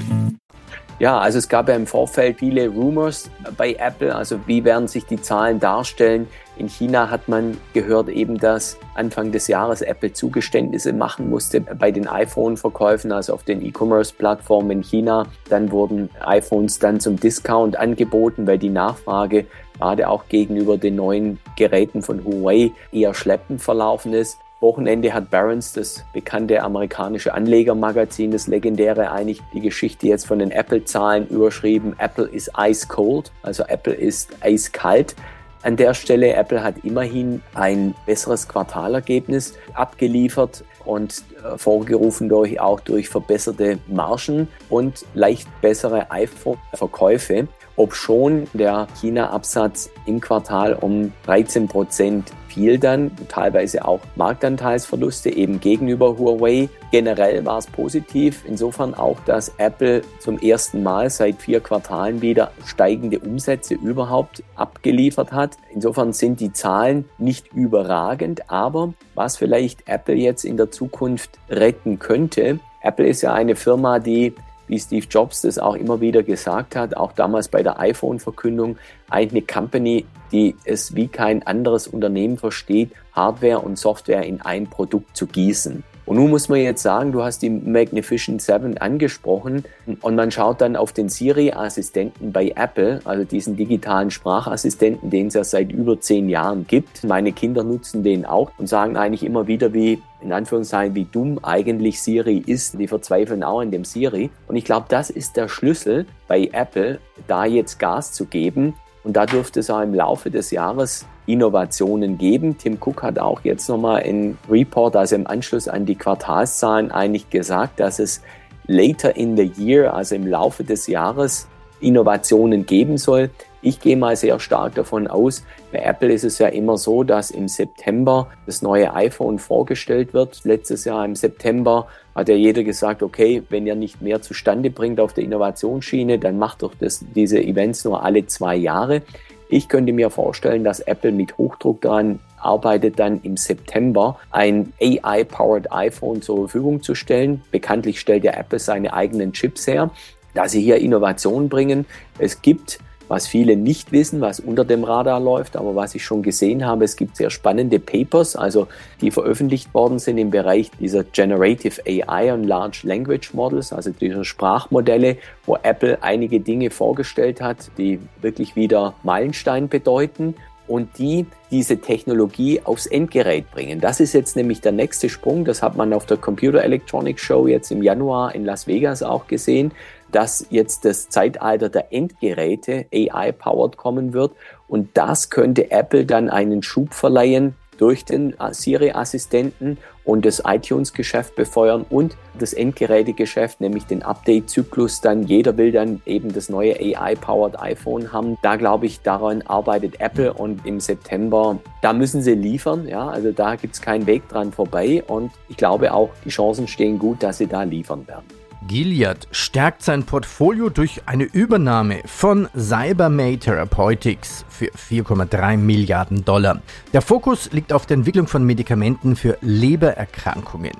Ja, 1.01 1.17
also 1.17 1.39
es 1.39 1.49
gab 1.49 1.67
ja 1.67 1.73
im 1.73 1.87
Vorfeld 1.87 2.37
viele 2.37 2.67
Rumors 2.67 3.31
bei 3.57 3.73
Apple, 3.73 4.15
also 4.15 4.39
wie 4.45 4.63
werden 4.63 4.87
sich 4.87 5.03
die 5.03 5.19
Zahlen 5.19 5.59
darstellen. 5.59 6.27
In 6.57 6.67
China 6.67 7.09
hat 7.09 7.27
man 7.27 7.57
gehört 7.73 8.07
eben, 8.07 8.37
dass 8.37 8.77
Anfang 8.93 9.31
des 9.31 9.47
Jahres 9.47 9.81
Apple 9.81 10.13
Zugeständnisse 10.13 10.93
machen 10.93 11.27
musste 11.27 11.59
bei 11.59 11.89
den 11.89 12.07
iPhone-Verkäufen, 12.07 13.11
also 13.11 13.33
auf 13.33 13.41
den 13.41 13.65
E-Commerce-Plattformen 13.65 14.69
in 14.69 14.83
China. 14.83 15.25
Dann 15.49 15.71
wurden 15.71 16.11
iPhones 16.23 16.77
dann 16.77 16.99
zum 16.99 17.19
Discount 17.19 17.77
angeboten, 17.77 18.45
weil 18.45 18.59
die 18.59 18.69
Nachfrage 18.69 19.47
gerade 19.79 20.07
auch 20.07 20.27
gegenüber 20.29 20.77
den 20.77 20.97
neuen 20.97 21.39
Geräten 21.57 22.03
von 22.03 22.23
Huawei 22.23 22.73
eher 22.91 23.15
schleppend 23.15 23.59
verlaufen 23.59 24.13
ist. 24.13 24.37
Wochenende 24.61 25.13
hat 25.13 25.31
Barron's, 25.31 25.73
das 25.73 26.05
bekannte 26.13 26.61
amerikanische 26.61 27.33
Anlegermagazin, 27.33 28.31
das 28.31 28.47
legendäre, 28.47 29.11
eigentlich 29.11 29.41
die 29.53 29.59
Geschichte 29.59 30.07
jetzt 30.07 30.27
von 30.27 30.39
den 30.39 30.51
Apple-Zahlen 30.51 31.27
überschrieben. 31.27 31.95
Apple 31.97 32.25
is 32.25 32.49
ice 32.57 32.87
cold, 32.87 33.31
also 33.41 33.63
Apple 33.63 33.93
ist 33.93 34.29
eiskalt. 34.41 35.15
An 35.63 35.77
der 35.77 35.93
Stelle, 35.93 36.33
Apple 36.33 36.63
hat 36.63 36.75
immerhin 36.83 37.41
ein 37.55 37.95
besseres 38.05 38.47
Quartalergebnis 38.47 39.55
abgeliefert 39.73 40.63
und 40.85 41.23
äh, 41.43 41.57
vorgerufen 41.57 42.29
durch, 42.29 42.59
auch 42.59 42.79
durch 42.79 43.09
verbesserte 43.09 43.79
Margen 43.87 44.47
und 44.69 45.05
leicht 45.13 45.47
bessere 45.61 46.09
iPhone-Verkäufe 46.11 47.47
ob 47.75 47.95
schon 47.95 48.47
der 48.53 48.87
China-Absatz 48.99 49.89
im 50.05 50.19
Quartal 50.19 50.73
um 50.73 51.11
13 51.25 51.67
Prozent 51.67 52.31
fiel 52.51 52.77
dann, 52.77 53.11
teilweise 53.29 53.85
auch 53.85 54.01
Marktanteilsverluste 54.17 55.29
eben 55.29 55.61
gegenüber 55.61 56.17
Huawei. 56.17 56.67
Generell 56.91 57.45
war 57.45 57.59
es 57.59 57.67
positiv, 57.67 58.43
insofern 58.45 58.93
auch, 58.93 59.17
dass 59.25 59.53
Apple 59.57 60.01
zum 60.19 60.37
ersten 60.37 60.83
Mal 60.83 61.09
seit 61.09 61.41
vier 61.41 61.61
Quartalen 61.61 62.21
wieder 62.21 62.51
steigende 62.65 63.19
Umsätze 63.19 63.75
überhaupt 63.75 64.43
abgeliefert 64.55 65.31
hat. 65.31 65.57
Insofern 65.73 66.11
sind 66.11 66.41
die 66.41 66.51
Zahlen 66.51 67.05
nicht 67.17 67.53
überragend, 67.53 68.49
aber 68.51 68.93
was 69.15 69.37
vielleicht 69.37 69.87
Apple 69.87 70.15
jetzt 70.15 70.43
in 70.43 70.57
der 70.57 70.71
Zukunft 70.71 71.39
retten 71.49 71.99
könnte, 71.99 72.59
Apple 72.83 73.07
ist 73.07 73.21
ja 73.21 73.33
eine 73.33 73.55
Firma, 73.55 73.99
die 73.99 74.33
wie 74.71 74.79
Steve 74.79 75.05
Jobs 75.09 75.41
das 75.41 75.59
auch 75.59 75.75
immer 75.75 75.99
wieder 75.99 76.23
gesagt 76.23 76.77
hat, 76.77 76.95
auch 76.95 77.11
damals 77.11 77.49
bei 77.49 77.61
der 77.61 77.81
iPhone-Verkündung, 77.81 78.77
eine 79.09 79.41
Company, 79.41 80.05
die 80.31 80.55
es 80.63 80.95
wie 80.95 81.09
kein 81.09 81.45
anderes 81.45 81.87
Unternehmen 81.87 82.37
versteht, 82.37 82.91
Hardware 83.11 83.59
und 83.59 83.77
Software 83.77 84.23
in 84.23 84.39
ein 84.39 84.67
Produkt 84.67 85.17
zu 85.17 85.27
gießen. 85.27 85.83
Und 86.11 86.17
nun 86.17 86.29
muss 86.29 86.49
man 86.49 86.59
jetzt 86.59 86.83
sagen, 86.83 87.13
du 87.13 87.23
hast 87.23 87.41
die 87.41 87.49
Magnificent 87.49 88.41
Seven 88.41 88.77
angesprochen 88.77 89.63
und 90.01 90.15
man 90.15 90.29
schaut 90.29 90.59
dann 90.59 90.75
auf 90.75 90.91
den 90.91 91.07
Siri-Assistenten 91.07 92.33
bei 92.33 92.51
Apple, 92.53 92.99
also 93.05 93.23
diesen 93.23 93.55
digitalen 93.55 94.11
Sprachassistenten, 94.11 95.09
den 95.09 95.27
es 95.27 95.35
ja 95.35 95.45
seit 95.45 95.71
über 95.71 96.01
zehn 96.01 96.27
Jahren 96.27 96.67
gibt. 96.67 97.05
Meine 97.05 97.31
Kinder 97.31 97.63
nutzen 97.63 98.03
den 98.03 98.25
auch 98.25 98.51
und 98.57 98.67
sagen 98.67 98.97
eigentlich 98.97 99.23
immer 99.23 99.47
wieder, 99.47 99.73
wie 99.73 100.01
in 100.19 100.33
Anführungszeichen, 100.33 100.95
wie 100.95 101.05
dumm 101.05 101.39
eigentlich 101.43 102.01
Siri 102.01 102.43
ist. 102.45 102.77
Die 102.77 102.89
verzweifeln 102.89 103.41
auch 103.41 103.61
an 103.61 103.71
dem 103.71 103.85
Siri. 103.85 104.31
Und 104.49 104.57
ich 104.57 104.65
glaube, 104.65 104.87
das 104.89 105.11
ist 105.11 105.37
der 105.37 105.47
Schlüssel 105.47 106.05
bei 106.27 106.49
Apple, 106.51 106.99
da 107.29 107.45
jetzt 107.45 107.79
Gas 107.79 108.11
zu 108.11 108.25
geben. 108.25 108.73
Und 109.03 109.13
da 109.17 109.25
dürfte 109.25 109.61
es 109.61 109.69
auch 109.69 109.81
im 109.81 109.93
Laufe 109.93 110.29
des 110.29 110.51
Jahres 110.51 111.05
Innovationen 111.25 112.17
geben. 112.17 112.57
Tim 112.57 112.77
Cook 112.79 113.03
hat 113.03 113.19
auch 113.19 113.41
jetzt 113.43 113.67
nochmal 113.67 114.01
in 114.03 114.37
Report, 114.49 114.95
also 114.95 115.15
im 115.15 115.27
Anschluss 115.27 115.67
an 115.67 115.85
die 115.85 115.95
Quartalszahlen, 115.95 116.91
eigentlich 116.91 117.29
gesagt, 117.29 117.79
dass 117.79 117.99
es 117.99 118.21
later 118.67 119.15
in 119.15 119.35
the 119.35 119.51
year, 119.57 119.93
also 119.93 120.15
im 120.15 120.27
Laufe 120.27 120.63
des 120.63 120.87
Jahres, 120.87 121.47
Innovationen 121.79 122.65
geben 122.65 122.97
soll. 122.97 123.31
Ich 123.63 123.79
gehe 123.79 123.97
mal 123.97 124.15
sehr 124.15 124.39
stark 124.39 124.75
davon 124.75 125.07
aus, 125.07 125.43
bei 125.71 125.79
Apple 125.79 126.11
ist 126.11 126.23
es 126.23 126.37
ja 126.39 126.47
immer 126.47 126.77
so, 126.77 127.03
dass 127.03 127.31
im 127.31 127.47
September 127.47 128.27
das 128.45 128.61
neue 128.61 128.93
iPhone 128.93 129.39
vorgestellt 129.39 130.13
wird. 130.13 130.41
Letztes 130.43 130.85
Jahr 130.85 131.05
im 131.05 131.15
September 131.15 131.87
hat 132.15 132.29
ja 132.29 132.35
jeder 132.35 132.63
gesagt, 132.63 133.03
okay, 133.03 133.43
wenn 133.49 133.65
ihr 133.65 133.75
nicht 133.75 134.01
mehr 134.01 134.21
zustande 134.21 134.69
bringt 134.69 134.99
auf 134.99 135.13
der 135.13 135.23
Innovationsschiene, 135.23 136.19
dann 136.19 136.37
macht 136.37 136.61
doch 136.61 136.73
das, 136.79 137.05
diese 137.15 137.41
Events 137.41 137.85
nur 137.85 138.03
alle 138.03 138.25
zwei 138.27 138.55
Jahre. 138.55 139.01
Ich 139.49 139.67
könnte 139.67 139.91
mir 139.91 140.09
vorstellen, 140.09 140.63
dass 140.63 140.79
Apple 140.79 141.11
mit 141.11 141.37
Hochdruck 141.37 141.81
daran 141.81 142.19
arbeitet, 142.37 142.99
dann 142.99 143.21
im 143.23 143.37
September 143.37 144.17
ein 144.31 144.73
AI-powered 144.81 145.71
iPhone 145.71 146.21
zur 146.21 146.37
Verfügung 146.37 146.81
zu 146.81 146.95
stellen. 146.95 147.41
Bekanntlich 147.51 147.99
stellt 147.99 148.23
ja 148.23 148.31
Apple 148.33 148.59
seine 148.59 148.93
eigenen 148.93 149.33
Chips 149.33 149.67
her, 149.67 149.91
da 150.33 150.47
sie 150.47 150.61
hier 150.61 150.77
Innovationen 150.77 151.49
bringen. 151.49 151.85
Es 152.17 152.41
gibt 152.41 152.79
was 153.11 153.27
viele 153.27 153.57
nicht 153.57 153.91
wissen, 153.91 154.21
was 154.21 154.39
unter 154.39 154.63
dem 154.63 154.85
Radar 154.85 155.19
läuft, 155.19 155.57
aber 155.57 155.75
was 155.75 155.95
ich 155.95 156.05
schon 156.05 156.23
gesehen 156.23 156.65
habe, 156.65 156.85
es 156.85 156.95
gibt 156.95 157.17
sehr 157.17 157.29
spannende 157.29 157.77
Papers, 157.77 158.37
also 158.37 158.69
die 159.01 159.11
veröffentlicht 159.11 159.73
worden 159.73 159.99
sind 159.99 160.17
im 160.17 160.31
Bereich 160.31 160.71
dieser 160.79 161.03
Generative 161.03 161.81
AI 161.85 162.33
und 162.33 162.45
Large 162.45 162.83
Language 162.83 163.33
Models, 163.33 163.73
also 163.73 163.89
dieser 163.89 164.23
Sprachmodelle, 164.23 165.17
wo 165.45 165.57
Apple 165.61 166.01
einige 166.01 166.39
Dinge 166.39 166.69
vorgestellt 166.69 167.41
hat, 167.41 167.69
die 167.77 167.99
wirklich 168.21 168.55
wieder 168.55 168.93
Meilenstein 169.03 169.67
bedeuten 169.67 170.35
und 170.69 170.97
die 170.97 171.25
diese 171.51 171.79
Technologie 171.79 172.61
aufs 172.63 172.85
Endgerät 172.85 173.51
bringen. 173.51 173.81
Das 173.81 173.99
ist 173.99 174.13
jetzt 174.13 174.37
nämlich 174.37 174.61
der 174.61 174.71
nächste 174.71 175.09
Sprung. 175.09 175.43
Das 175.43 175.61
hat 175.61 175.75
man 175.75 175.91
auf 175.91 176.05
der 176.05 176.15
Computer 176.15 176.63
Electronics 176.63 177.21
Show 177.21 177.45
jetzt 177.47 177.71
im 177.71 177.83
Januar 177.83 178.33
in 178.33 178.45
Las 178.45 178.67
Vegas 178.67 179.03
auch 179.03 179.27
gesehen 179.27 179.73
dass 180.11 180.45
jetzt 180.49 180.85
das 180.85 181.09
Zeitalter 181.09 181.69
der 181.69 181.93
Endgeräte 181.93 182.85
AI-powered 182.93 183.77
kommen 183.77 184.13
wird. 184.13 184.33
Und 184.67 184.89
das 184.95 185.29
könnte 185.29 185.71
Apple 185.71 186.05
dann 186.05 186.29
einen 186.29 186.63
Schub 186.63 186.93
verleihen 186.93 187.55
durch 187.77 188.05
den 188.05 188.35
Siri-Assistenten 188.51 189.79
und 190.03 190.23
das 190.23 190.43
iTunes-Geschäft 190.45 191.35
befeuern 191.35 191.83
und 191.89 192.15
das 192.37 192.53
Endgerätegeschäft, 192.53 193.59
nämlich 193.59 193.85
den 193.85 194.03
Update-Zyklus 194.03 195.01
dann. 195.01 195.23
Jeder 195.23 195.57
will 195.57 195.71
dann 195.71 196.01
eben 196.05 196.31
das 196.31 196.49
neue 196.49 196.75
AI-powered 196.75 197.59
iPhone 197.59 198.13
haben. 198.13 198.37
Da 198.43 198.55
glaube 198.55 198.85
ich, 198.85 199.01
daran 199.01 199.41
arbeitet 199.43 199.99
Apple 199.99 200.31
und 200.31 200.65
im 200.65 200.79
September, 200.79 201.57
da 201.81 201.93
müssen 201.93 202.21
sie 202.21 202.35
liefern. 202.35 202.87
Ja, 202.87 203.09
also 203.09 203.31
da 203.31 203.55
gibt 203.55 203.73
es 203.73 203.81
keinen 203.81 204.05
Weg 204.05 204.29
dran 204.29 204.51
vorbei 204.51 205.03
und 205.07 205.31
ich 205.49 205.57
glaube 205.57 205.91
auch, 205.91 206.11
die 206.23 206.29
Chancen 206.29 206.67
stehen 206.67 206.99
gut, 206.99 207.23
dass 207.23 207.39
sie 207.39 207.47
da 207.47 207.63
liefern 207.63 208.07
werden. 208.07 208.40
Gilead 208.67 209.27
stärkt 209.31 209.83
sein 209.83 210.03
Portfolio 210.03 210.69
durch 210.69 211.01
eine 211.05 211.23
Übernahme 211.23 212.01
von 212.05 212.47
Cybermay 212.55 213.37
Therapeutics 213.37 214.45
für 214.49 214.67
4,3 214.67 215.57
Milliarden 215.57 216.23
Dollar. 216.23 216.61
Der 216.93 217.01
Fokus 217.01 217.51
liegt 217.51 217.73
auf 217.73 217.85
der 217.85 217.97
Entwicklung 217.97 218.27
von 218.27 218.45
Medikamenten 218.45 219.15
für 219.15 219.37
Lebererkrankungen. 219.41 220.73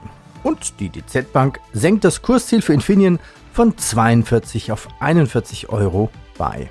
Und 0.44 0.80
die 0.80 0.90
DZ 0.90 1.32
Bank 1.34 1.60
senkt 1.74 2.04
das 2.04 2.22
Kursziel 2.22 2.62
für 2.62 2.74
Infineon 2.74 3.20
von 3.54 3.78
42 3.78 4.72
auf 4.72 4.88
41 5.00 5.70
Euro 5.70 6.10
bei. 6.38 6.70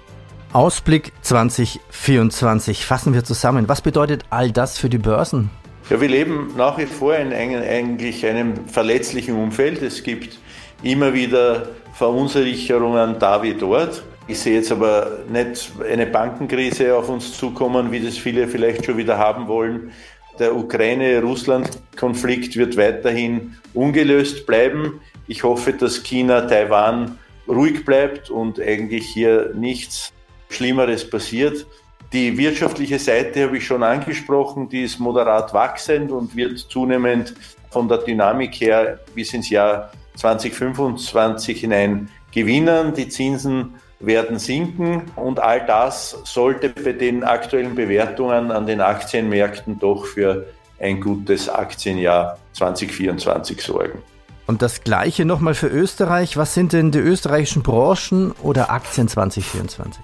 Ausblick 0.53 1.13
2024. 1.23 2.85
Fassen 2.85 3.15
wir 3.15 3.25
zusammen. 3.25 3.69
Was 3.69 3.83
bedeutet 3.83 4.25
all 4.31 4.51
das 4.51 4.79
für 4.79 4.89
die 4.89 4.99
Börsen? 4.99 5.51
Ja, 5.89 6.01
wir 6.01 6.09
leben 6.09 6.53
nach 6.57 6.79
wie 6.79 6.87
vor 6.87 7.17
in 7.17 7.33
eigentlich 7.33 8.25
einem 8.25 8.69
verletzlichen 8.69 9.35
Umfeld. 9.35 9.83
Es 9.83 10.03
gibt 10.05 10.39
immer 10.83 11.15
wieder 11.15 11.69
Verunsicherungen 11.95 13.19
da 13.19 13.43
wie 13.43 13.55
dort. 13.55 14.03
Ich 14.27 14.39
sehe 14.39 14.57
jetzt 14.57 14.73
aber 14.73 15.21
nicht 15.29 15.73
eine 15.91 16.07
Bankenkrise 16.07 16.97
auf 16.97 17.09
uns 17.09 17.37
zukommen, 17.37 17.91
wie 17.91 18.01
das 18.01 18.17
viele 18.17 18.49
vielleicht 18.49 18.85
schon 18.85 18.97
wieder 18.97 19.19
haben 19.19 19.49
wollen. 19.49 19.93
Der 20.39 20.55
Ukraine-Russland-Konflikt 20.55 22.57
wird 22.57 22.77
weiterhin 22.77 23.57
ungelöst 23.75 24.47
bleiben. 24.47 25.01
Ich 25.27 25.43
hoffe, 25.43 25.73
dass 25.73 26.03
China, 26.03 26.43
Taiwan 26.43 27.19
ruhig 27.49 27.85
bleibt 27.85 28.31
und 28.31 28.61
eigentlich 28.61 29.07
hier 29.07 29.53
nichts 29.55 30.13
Schlimmeres 30.49 31.09
passiert. 31.09 31.67
Die 32.13 32.37
wirtschaftliche 32.39 32.99
Seite 32.99 33.45
habe 33.45 33.59
ich 33.59 33.67
schon 33.67 33.83
angesprochen, 33.83 34.69
die 34.69 34.83
ist 34.83 34.99
moderat 34.99 35.55
wachsend 35.55 36.11
und 36.11 36.35
wird 36.35 36.59
zunehmend 36.59 37.35
von 37.71 37.89
der 37.89 37.99
Dynamik 37.99 38.61
her 38.61 38.99
bis 39.15 39.33
ins 39.33 39.51
Jahr 39.51 39.93
2025 40.21 41.61
hinein 41.61 42.09
gewinnen. 42.33 42.95
Die 42.95 43.09
Zinsen 43.09 43.75
werden 43.99 44.39
sinken 44.39 45.03
und 45.17 45.41
all 45.41 45.67
das 45.67 46.19
sollte 46.25 46.71
bei 46.71 46.93
den 46.93 47.25
aktuellen 47.25 47.75
Bewertungen 47.75 48.51
an 48.51 48.67
den 48.67 48.81
Aktienmärkten 48.81 49.79
doch 49.79 50.07
für 50.07 50.47
ein 50.79 51.01
gutes 51.01 51.49
Aktienjahr 51.49 52.39
2024 52.53 53.61
sorgen. 53.61 53.99
Und 54.47 54.63
das 54.63 54.83
gleiche 54.83 55.25
nochmal 55.25 55.55
für 55.55 55.69
Österreich. 55.69 56.37
Was 56.37 56.55
sind 56.55 56.73
denn 56.73 56.91
die 56.91 56.99
österreichischen 56.99 57.63
Branchen 57.63 58.33
oder 58.43 58.71
Aktien 58.71 59.07
2024? 59.07 60.03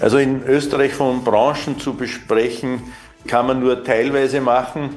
Also 0.00 0.18
in 0.18 0.44
Österreich 0.44 0.94
von 0.94 1.24
Branchen 1.24 1.80
zu 1.80 1.94
besprechen, 1.94 2.82
kann 3.26 3.46
man 3.46 3.60
nur 3.60 3.82
teilweise 3.82 4.40
machen, 4.40 4.90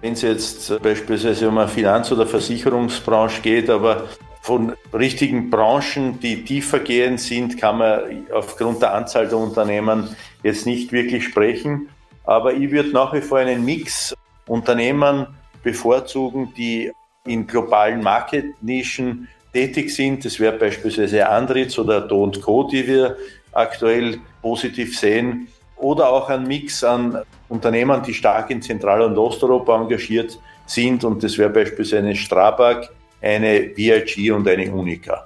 wenn 0.00 0.12
es 0.12 0.22
jetzt 0.22 0.82
beispielsweise 0.82 1.48
um 1.48 1.58
eine 1.58 1.68
Finanz- 1.68 2.12
oder 2.12 2.26
Versicherungsbranche 2.26 3.42
geht, 3.42 3.70
aber 3.70 4.04
von 4.42 4.74
richtigen 4.92 5.50
Branchen, 5.50 6.20
die 6.20 6.44
tiefergehend 6.44 7.20
sind, 7.20 7.58
kann 7.58 7.78
man 7.78 8.26
aufgrund 8.32 8.80
der 8.80 8.94
Anzahl 8.94 9.26
der 9.26 9.38
Unternehmen 9.38 10.14
jetzt 10.42 10.66
nicht 10.66 10.92
wirklich 10.92 11.24
sprechen. 11.24 11.88
Aber 12.24 12.54
ich 12.54 12.70
würde 12.70 12.90
nach 12.90 13.12
wie 13.12 13.20
vor 13.20 13.38
einen 13.38 13.64
Mix 13.64 14.14
Unternehmen 14.46 15.26
bevorzugen, 15.64 16.52
die 16.56 16.92
in 17.26 17.46
globalen 17.46 18.02
Marketnischen 18.02 19.28
tätig 19.52 19.92
sind. 19.92 20.24
Das 20.24 20.38
wäre 20.38 20.56
beispielsweise 20.56 21.28
Andritz 21.28 21.76
oder 21.78 22.00
Do 22.00 22.30
Co., 22.40 22.68
die 22.68 22.86
wir 22.86 23.16
aktuell 23.52 24.18
positiv 24.42 24.98
sehen. 24.98 25.48
Oder 25.76 26.08
auch 26.08 26.28
ein 26.28 26.46
Mix 26.46 26.84
an 26.84 27.22
Unternehmen, 27.48 28.02
die 28.02 28.14
stark 28.14 28.50
in 28.50 28.60
Zentral- 28.60 29.02
und 29.02 29.16
Osteuropa 29.16 29.80
engagiert 29.80 30.38
sind. 30.66 31.04
Und 31.04 31.22
das 31.22 31.38
wäre 31.38 31.50
beispielsweise 31.50 31.98
eine 31.98 32.16
Strabag, 32.16 32.88
eine 33.20 33.76
VIG 33.76 34.32
und 34.32 34.48
eine 34.48 34.72
Unica. 34.72 35.24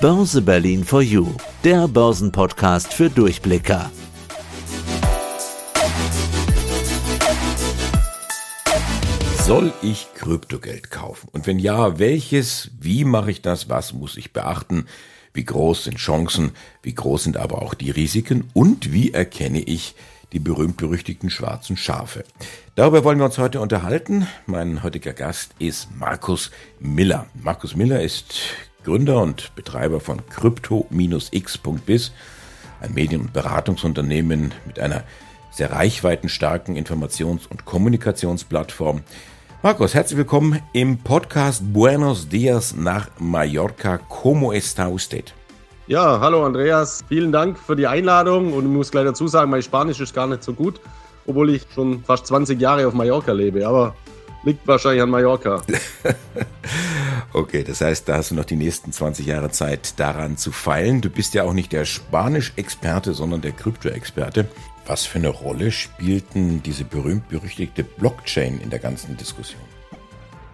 Börse 0.00 0.42
Berlin 0.42 0.82
for 0.82 1.02
You, 1.02 1.28
der 1.62 1.86
Börsenpodcast 1.86 2.92
für 2.92 3.08
Durchblicker. 3.08 3.90
Soll 9.38 9.72
ich 9.82 10.06
Kryptogeld 10.14 10.90
kaufen? 10.90 11.28
Und 11.32 11.46
wenn 11.46 11.58
ja, 11.58 11.98
welches? 11.98 12.70
Wie 12.80 13.04
mache 13.04 13.30
ich 13.30 13.42
das? 13.42 13.68
Was 13.68 13.92
muss 13.92 14.16
ich 14.16 14.32
beachten? 14.32 14.86
Wie 15.34 15.44
groß 15.44 15.84
sind 15.84 15.96
Chancen? 15.96 16.52
Wie 16.82 16.94
groß 16.94 17.24
sind 17.24 17.36
aber 17.38 17.62
auch 17.62 17.72
die 17.72 17.90
Risiken? 17.90 18.50
Und 18.52 18.92
wie 18.92 19.12
erkenne 19.12 19.60
ich 19.60 19.94
die 20.32 20.38
berühmt-berüchtigten 20.38 21.30
schwarzen 21.30 21.76
Schafe? 21.76 22.24
Darüber 22.74 23.02
wollen 23.04 23.18
wir 23.18 23.24
uns 23.24 23.38
heute 23.38 23.60
unterhalten. 23.60 24.26
Mein 24.46 24.82
heutiger 24.82 25.14
Gast 25.14 25.52
ist 25.58 25.88
Markus 25.96 26.50
Miller. 26.80 27.26
Markus 27.34 27.74
Miller 27.76 28.02
ist 28.02 28.34
Gründer 28.84 29.22
und 29.22 29.54
Betreiber 29.54 30.00
von 30.00 30.26
Crypto-X.biz, 30.26 32.12
ein 32.80 32.94
Medien- 32.94 33.22
und 33.22 33.32
Beratungsunternehmen 33.32 34.52
mit 34.66 34.78
einer 34.78 35.04
sehr 35.50 35.72
reichweitenstarken 35.72 36.76
Informations- 36.76 37.46
und 37.48 37.64
Kommunikationsplattform. 37.64 39.02
Markus, 39.64 39.94
herzlich 39.94 40.18
willkommen 40.18 40.60
im 40.72 40.98
Podcast 40.98 41.62
Buenos 41.72 42.28
Dias 42.28 42.74
nach 42.74 43.08
Mallorca. 43.20 44.00
¿Cómo 44.08 44.52
está 44.52 44.88
usted? 44.88 45.32
Ja, 45.86 46.18
hallo 46.18 46.44
Andreas. 46.44 47.04
Vielen 47.08 47.30
Dank 47.30 47.56
für 47.56 47.76
die 47.76 47.86
Einladung 47.86 48.54
und 48.54 48.64
ich 48.64 48.70
muss 48.70 48.90
gleich 48.90 49.04
dazu 49.04 49.28
sagen, 49.28 49.52
mein 49.52 49.62
Spanisch 49.62 50.00
ist 50.00 50.12
gar 50.12 50.26
nicht 50.26 50.42
so 50.42 50.52
gut, 50.52 50.80
obwohl 51.28 51.54
ich 51.54 51.62
schon 51.72 52.02
fast 52.02 52.26
20 52.26 52.60
Jahre 52.60 52.88
auf 52.88 52.92
Mallorca 52.92 53.30
lebe, 53.30 53.64
aber 53.64 53.94
liegt 54.42 54.66
wahrscheinlich 54.66 55.00
an 55.00 55.10
Mallorca. 55.10 55.62
okay, 57.32 57.62
das 57.62 57.82
heißt, 57.82 58.08
da 58.08 58.16
hast 58.16 58.32
du 58.32 58.34
noch 58.34 58.44
die 58.44 58.56
nächsten 58.56 58.90
20 58.90 59.26
Jahre 59.26 59.52
Zeit 59.52 60.00
daran 60.00 60.36
zu 60.36 60.50
feilen. 60.50 61.00
Du 61.02 61.08
bist 61.08 61.34
ja 61.34 61.44
auch 61.44 61.52
nicht 61.52 61.70
der 61.70 61.84
Spanisch-Experte, 61.84 63.14
sondern 63.14 63.42
der 63.42 63.52
Krypto-Experte. 63.52 64.48
Was 64.86 65.06
für 65.06 65.18
eine 65.18 65.28
Rolle 65.28 65.70
spielten 65.70 66.62
diese 66.62 66.84
berühmt-berüchtigte 66.84 67.84
Blockchain 67.84 68.60
in 68.60 68.70
der 68.70 68.80
ganzen 68.80 69.16
Diskussion? 69.16 69.62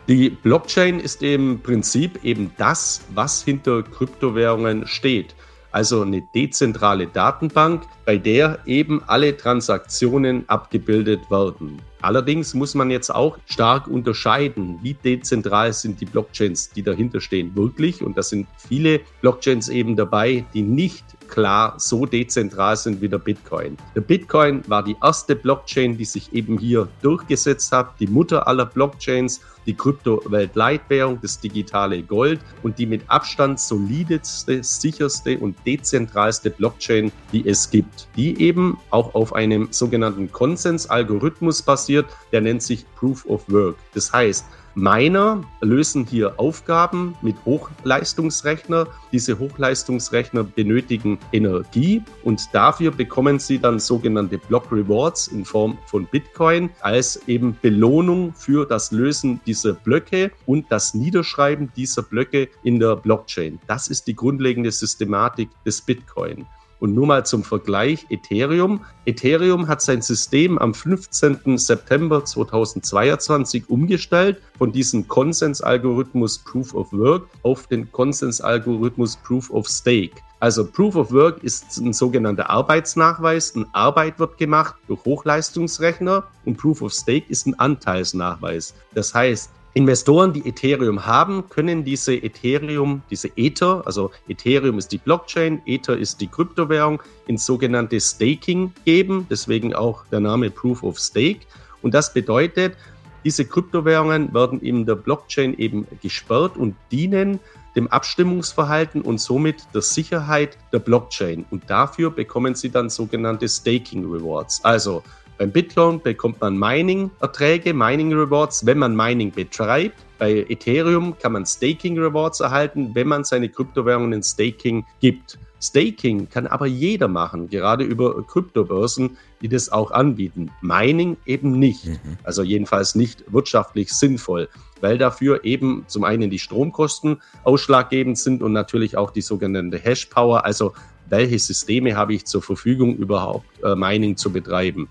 Die 0.06 0.30
Blockchain 0.30 1.00
ist 1.00 1.22
im 1.22 1.60
Prinzip 1.60 2.24
eben 2.24 2.50
das, 2.58 3.02
was 3.14 3.42
hinter 3.42 3.82
Kryptowährungen 3.82 4.86
steht. 4.86 5.34
Also 5.70 6.02
eine 6.02 6.22
dezentrale 6.34 7.06
Datenbank, 7.06 7.82
bei 8.06 8.16
der 8.16 8.58
eben 8.64 9.02
alle 9.06 9.36
Transaktionen 9.36 10.48
abgebildet 10.48 11.30
werden. 11.30 11.82
Allerdings 12.00 12.54
muss 12.54 12.74
man 12.74 12.90
jetzt 12.90 13.14
auch 13.14 13.38
stark 13.46 13.86
unterscheiden, 13.86 14.78
wie 14.82 14.94
dezentral 14.94 15.72
sind 15.72 16.00
die 16.00 16.06
Blockchains, 16.06 16.70
die 16.70 16.82
dahinter 16.82 17.20
stehen, 17.20 17.54
wirklich. 17.54 18.02
Und 18.02 18.16
da 18.16 18.22
sind 18.22 18.46
viele 18.56 19.00
Blockchains 19.20 19.68
eben 19.68 19.94
dabei, 19.94 20.44
die 20.54 20.62
nicht 20.62 21.04
klar 21.28 21.74
so 21.78 22.06
dezentral 22.06 22.76
sind 22.76 23.00
wie 23.00 23.08
der 23.08 23.18
Bitcoin. 23.18 23.76
Der 23.94 24.00
Bitcoin 24.00 24.62
war 24.66 24.82
die 24.82 24.96
erste 25.02 25.36
Blockchain, 25.36 25.96
die 25.96 26.04
sich 26.04 26.32
eben 26.32 26.58
hier 26.58 26.88
durchgesetzt 27.02 27.70
hat, 27.72 27.98
die 28.00 28.06
Mutter 28.06 28.46
aller 28.48 28.66
Blockchains, 28.66 29.40
die 29.66 29.74
Kryptoweltleitwährung, 29.74 31.18
das 31.20 31.38
digitale 31.38 32.02
Gold 32.02 32.40
und 32.62 32.78
die 32.78 32.86
mit 32.86 33.02
Abstand 33.08 33.60
solideste, 33.60 34.64
sicherste 34.64 35.38
und 35.38 35.56
dezentralste 35.66 36.50
Blockchain, 36.50 37.12
die 37.32 37.46
es 37.46 37.70
gibt, 37.70 38.08
die 38.16 38.40
eben 38.40 38.78
auch 38.90 39.14
auf 39.14 39.34
einem 39.34 39.68
sogenannten 39.70 40.32
Konsensalgorithmus 40.32 41.62
basiert, 41.62 42.06
der 42.32 42.40
nennt 42.40 42.62
sich 42.62 42.86
Proof 42.96 43.26
of 43.26 43.44
Work. 43.48 43.76
Das 43.92 44.12
heißt, 44.12 44.46
Miner 44.74 45.42
lösen 45.60 46.06
hier 46.06 46.38
Aufgaben 46.38 47.16
mit 47.22 47.36
Hochleistungsrechner. 47.44 48.86
Diese 49.12 49.38
Hochleistungsrechner 49.38 50.44
benötigen 50.44 51.18
Energie 51.32 52.02
und 52.24 52.48
dafür 52.52 52.90
bekommen 52.90 53.38
sie 53.38 53.58
dann 53.58 53.78
sogenannte 53.78 54.38
Block 54.38 54.70
Rewards 54.70 55.28
in 55.28 55.44
Form 55.44 55.78
von 55.86 56.06
Bitcoin 56.06 56.70
als 56.80 57.20
eben 57.26 57.56
Belohnung 57.60 58.32
für 58.34 58.66
das 58.66 58.92
Lösen 58.92 59.40
dieser 59.46 59.72
Blöcke 59.72 60.30
und 60.46 60.66
das 60.70 60.94
Niederschreiben 60.94 61.72
dieser 61.76 62.02
Blöcke 62.02 62.48
in 62.62 62.78
der 62.78 62.96
Blockchain. 62.96 63.58
Das 63.66 63.88
ist 63.88 64.06
die 64.06 64.14
grundlegende 64.14 64.70
Systematik 64.70 65.50
des 65.64 65.80
Bitcoin. 65.80 66.46
Und 66.80 66.94
nur 66.94 67.06
mal 67.06 67.26
zum 67.26 67.42
Vergleich 67.42 68.06
Ethereum. 68.08 68.84
Ethereum 69.04 69.66
hat 69.66 69.82
sein 69.82 70.00
System 70.00 70.58
am 70.58 70.74
15. 70.74 71.58
September 71.58 72.24
2022 72.24 73.68
umgestellt 73.68 74.40
von 74.56 74.70
diesem 74.70 75.08
Konsensalgorithmus 75.08 76.38
Proof 76.38 76.74
of 76.74 76.92
Work 76.92 77.26
auf 77.42 77.66
den 77.66 77.90
Konsensalgorithmus 77.90 79.16
Proof 79.16 79.50
of 79.50 79.66
Stake. 79.66 80.16
Also 80.40 80.64
Proof 80.64 80.94
of 80.94 81.12
Work 81.12 81.42
ist 81.42 81.78
ein 81.78 81.92
sogenannter 81.92 82.48
Arbeitsnachweis. 82.48 83.56
Eine 83.56 83.66
Arbeit 83.72 84.20
wird 84.20 84.38
gemacht 84.38 84.76
durch 84.86 85.04
Hochleistungsrechner 85.04 86.24
und 86.44 86.56
Proof 86.56 86.82
of 86.82 86.92
Stake 86.92 87.26
ist 87.28 87.46
ein 87.46 87.58
Anteilsnachweis. 87.58 88.74
Das 88.94 89.12
heißt, 89.12 89.50
Investoren, 89.74 90.32
die 90.32 90.48
Ethereum 90.48 91.06
haben, 91.06 91.48
können 91.48 91.84
diese 91.84 92.14
Ethereum, 92.14 93.02
diese 93.10 93.28
Ether, 93.36 93.82
also 93.84 94.10
Ethereum 94.28 94.78
ist 94.78 94.90
die 94.92 94.98
Blockchain, 94.98 95.62
Ether 95.66 95.96
ist 95.96 96.20
die 96.20 96.26
Kryptowährung, 96.26 97.02
ins 97.26 97.44
sogenannte 97.44 98.00
Staking 98.00 98.72
geben, 98.84 99.26
deswegen 99.30 99.74
auch 99.74 100.04
der 100.10 100.20
Name 100.20 100.50
Proof 100.50 100.82
of 100.82 100.98
Stake. 100.98 101.40
Und 101.82 101.94
das 101.94 102.12
bedeutet, 102.12 102.76
diese 103.24 103.44
Kryptowährungen 103.44 104.32
werden 104.32 104.60
in 104.60 104.86
der 104.86 104.94
Blockchain 104.94 105.56
eben 105.58 105.86
gesperrt 106.02 106.56
und 106.56 106.74
dienen 106.90 107.40
dem 107.76 107.88
Abstimmungsverhalten 107.88 109.02
und 109.02 109.20
somit 109.20 109.66
der 109.74 109.82
Sicherheit 109.82 110.58
der 110.72 110.78
Blockchain. 110.78 111.44
Und 111.50 111.68
dafür 111.68 112.10
bekommen 112.10 112.54
sie 112.54 112.70
dann 112.70 112.90
sogenannte 112.90 113.48
Staking 113.48 114.10
Rewards. 114.10 114.64
Also 114.64 115.04
Beim 115.38 115.52
Bitcoin 115.52 116.02
bekommt 116.02 116.40
man 116.40 116.58
Mining-Erträge, 116.58 117.72
Mining-Rewards, 117.72 118.66
wenn 118.66 118.78
man 118.78 118.96
Mining 118.96 119.30
betreibt. 119.30 119.94
Bei 120.18 120.44
Ethereum 120.48 121.16
kann 121.16 121.32
man 121.32 121.46
Staking-Rewards 121.46 122.40
erhalten, 122.40 122.90
wenn 122.94 123.06
man 123.06 123.22
seine 123.22 123.48
Kryptowährungen 123.48 124.14
in 124.14 124.22
Staking 124.24 124.84
gibt. 124.98 125.38
Staking 125.60 126.28
kann 126.28 126.48
aber 126.48 126.66
jeder 126.66 127.06
machen, 127.06 127.48
gerade 127.48 127.84
über 127.84 128.20
Kryptobörsen, 128.26 129.16
die 129.40 129.48
das 129.48 129.70
auch 129.70 129.92
anbieten. 129.92 130.50
Mining 130.60 131.16
eben 131.24 131.58
nicht. 131.58 131.86
Mhm. 131.86 132.18
Also 132.24 132.42
jedenfalls 132.42 132.96
nicht 132.96 133.24
wirtschaftlich 133.32 133.92
sinnvoll, 133.92 134.48
weil 134.80 134.98
dafür 134.98 135.44
eben 135.44 135.84
zum 135.86 136.02
einen 136.02 136.30
die 136.30 136.38
Stromkosten 136.40 137.22
ausschlaggebend 137.44 138.18
sind 138.18 138.42
und 138.42 138.52
natürlich 138.52 138.96
auch 138.96 139.12
die 139.12 139.22
sogenannte 139.22 139.78
Hash-Power, 139.78 140.44
also 140.44 140.72
welche 141.08 141.38
Systeme 141.38 141.96
habe 141.96 142.14
ich 142.14 142.26
zur 142.26 142.42
Verfügung, 142.42 142.96
überhaupt 142.96 143.46
äh, 143.62 143.74
Mining 143.74 144.16
zu 144.16 144.30
betreiben. 144.30 144.88